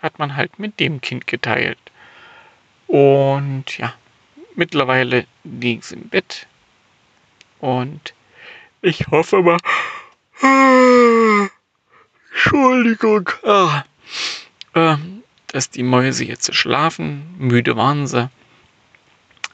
hat 0.00 0.18
man 0.18 0.36
halt 0.36 0.58
mit 0.58 0.80
dem 0.80 1.00
Kind 1.00 1.26
geteilt. 1.26 1.78
Und 2.86 3.78
ja, 3.78 3.94
mittlerweile 4.54 5.26
liegen 5.44 5.82
sie 5.82 5.96
im 5.96 6.08
Bett 6.08 6.46
und 7.60 8.14
Ich 8.80 9.06
hoffe 9.08 9.42
mal. 9.42 9.58
Entschuldigung. 12.30 13.28
Ah, 13.44 13.84
äh, 14.74 14.96
dass 15.48 15.70
die 15.70 15.82
Mäuse 15.82 16.24
jetzt 16.24 16.54
schlafen. 16.54 17.34
Müde 17.38 17.76
waren 17.76 18.06
sie. 18.06 18.30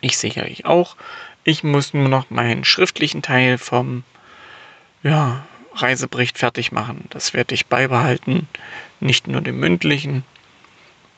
Ich 0.01 0.19
sicherlich 0.19 0.67
auch. 0.67 0.97
Ich 1.45 1.65
muss 1.65 1.95
nur 1.95 2.09
noch 2.09 2.31
meinen 2.31 2.65
schriftlichen 2.65 3.23
Teil 3.23 3.57
vom 3.59 4.05
ja, 5.03 5.47
Reisebericht 5.75 6.39
fertig 6.39 6.73
machen. 6.73 7.05
Das 7.11 7.35
werde 7.35 7.55
ich 7.55 7.67
beibehalten. 7.67 8.49
Nicht 9.01 9.27
nur 9.27 9.41
den 9.41 9.59
mündlichen. 9.59 10.25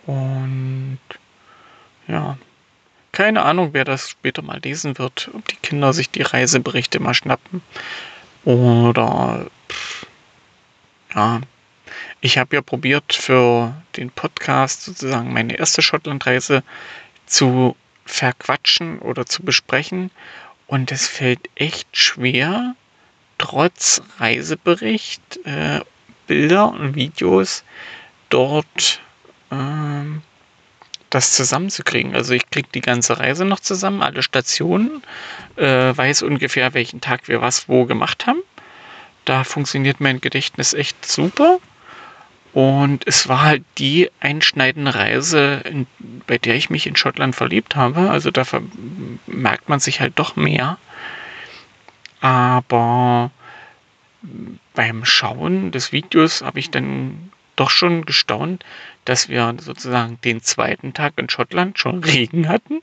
Und 0.07 0.99
ja, 2.09 2.39
keine 3.13 3.43
Ahnung, 3.43 3.71
wer 3.73 3.85
das 3.85 4.11
später 4.11 4.43
mal 4.43 4.61
lesen 4.63 4.99
wird. 4.99 5.31
Ob 5.35 5.47
die 5.49 5.57
Kinder 5.57 5.93
sich 5.93 6.11
die 6.11 6.23
Reiseberichte 6.23 7.01
mal 7.01 7.15
schnappen. 7.15 7.63
Oder 8.45 9.47
ja, 11.15 11.41
ich 12.21 12.39
habe 12.39 12.57
ja 12.57 12.63
probiert 12.63 13.13
für 13.13 13.75
den 13.97 14.11
Podcast 14.11 14.83
sozusagen 14.83 15.33
meine 15.33 15.57
erste 15.57 15.83
Schottlandreise 15.83 16.63
zu 17.27 17.77
verquatschen 18.05 18.99
oder 19.01 19.27
zu 19.27 19.43
besprechen. 19.43 20.11
Und 20.67 20.93
es 20.93 21.09
fällt 21.09 21.49
echt 21.55 21.89
schwer, 21.97 22.75
trotz 23.39 24.03
Reisebericht, 24.19 25.41
äh, 25.45 25.81
Bilder 26.27 26.73
und 26.73 26.95
Videos 26.95 27.65
dort 28.29 29.01
ähm, 29.51 30.23
das 31.11 31.33
zusammenzukriegen. 31.33 32.15
Also 32.15 32.35
ich 32.35 32.51
kriege 32.51 32.69
die 32.75 32.81
ganze 32.81 33.19
Reise 33.19 33.45
noch 33.45 33.61
zusammen, 33.61 34.03
alle 34.03 34.23
Stationen, 34.23 35.03
äh, 35.57 35.97
weiß 35.97 36.23
ungefähr, 36.23 36.75
welchen 36.75 37.01
Tag 37.01 37.29
wir 37.29 37.41
was 37.41 37.69
wo 37.69 37.85
gemacht 37.85 38.27
haben. 38.27 38.43
Da 39.25 39.45
funktioniert 39.45 40.01
mein 40.01 40.21
Gedächtnis 40.21 40.75
echt 40.75 41.07
super. 41.07 41.59
Und 42.53 43.07
es 43.07 43.29
war 43.29 43.43
halt 43.43 43.65
die 43.77 44.11
einschneidende 44.21 44.95
Reise, 44.95 45.61
in, 45.65 45.87
bei 46.27 46.39
der 46.39 46.55
ich 46.55 46.71
mich 46.71 46.87
in 46.87 46.97
Schottland 46.97 47.37
verliebt 47.37 47.77
habe. 47.77 48.11
Also 48.11 48.31
da 48.31 48.45
merkt 49.27 49.69
man 49.69 49.79
sich 49.79 50.01
halt 50.01 50.15
doch 50.17 50.37
mehr. 50.37 50.79
Aber 52.27 53.31
beim 54.75 55.05
Schauen 55.05 55.71
des 55.71 55.93
Videos 55.93 56.43
habe 56.43 56.59
ich 56.59 56.73
dann 56.73 57.31
doch 57.55 57.71
schon 57.71 58.05
gestaunt, 58.05 58.65
dass 59.05 59.29
wir 59.29 59.55
sozusagen 59.61 60.19
den 60.25 60.43
zweiten 60.43 60.93
Tag 60.93 61.13
in 61.19 61.31
Schottland 61.31 61.79
schon 61.79 62.03
Regen 62.05 62.49
hatten 62.49 62.83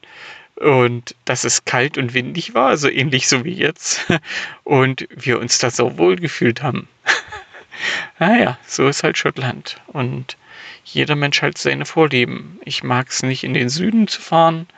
und 0.55 1.13
dass 1.25 1.43
es 1.43 1.65
kalt 1.65 1.97
und 1.97 2.13
windig 2.13 2.53
war, 2.53 2.69
also 2.69 2.87
ähnlich 2.87 3.27
so 3.27 3.43
wie 3.43 3.51
jetzt, 3.51 4.09
und 4.63 5.09
wir 5.09 5.41
uns 5.41 5.57
da 5.57 5.71
so 5.71 5.97
wohl 5.97 6.15
gefühlt 6.15 6.63
haben. 6.63 6.87
naja, 8.19 8.57
so 8.65 8.87
ist 8.87 9.03
halt 9.03 9.17
Schottland. 9.17 9.81
Und 9.87 10.37
jeder 10.85 11.17
Mensch 11.17 11.41
hat 11.41 11.57
seine 11.57 11.85
Vorlieben. 11.85 12.61
Ich 12.63 12.81
mag 12.81 13.09
es 13.09 13.23
nicht 13.23 13.43
in 13.43 13.53
den 13.53 13.67
Süden 13.67 14.07
zu 14.07 14.21
fahren. 14.21 14.69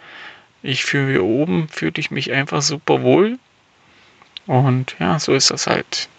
Ich 0.64 0.86
fühle 0.86 1.12
hier 1.12 1.24
oben, 1.24 1.70
fühle 1.70 1.94
ich 1.98 2.10
mich 2.10 2.32
einfach 2.32 2.64
super 2.64 3.04
wohl. 3.04 3.38
Und 4.48 4.96
ja, 5.00 5.20
so 5.20 5.34
ist 5.34 5.52
das 5.52 5.68
halt. 5.68 6.10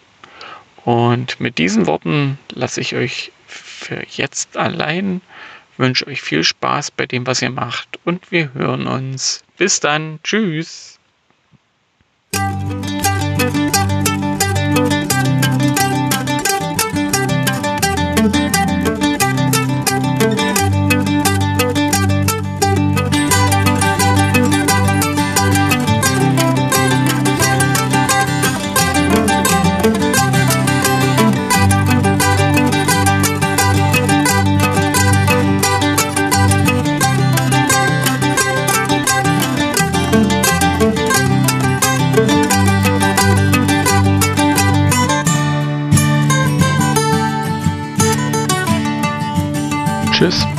Und 0.84 1.40
mit 1.40 1.58
diesen 1.58 1.86
Worten 1.86 2.38
lasse 2.50 2.80
ich 2.80 2.94
euch 2.94 3.32
für 3.46 4.02
jetzt 4.08 4.56
allein. 4.56 5.20
Wünsche 5.76 6.06
euch 6.06 6.22
viel 6.22 6.42
Spaß 6.42 6.90
bei 6.92 7.06
dem, 7.06 7.26
was 7.26 7.42
ihr 7.42 7.50
macht. 7.50 7.98
Und 8.04 8.30
wir 8.32 8.54
hören 8.54 8.86
uns. 8.86 9.44
Bis 9.56 9.80
dann. 9.80 10.20
Tschüss. 10.22 10.95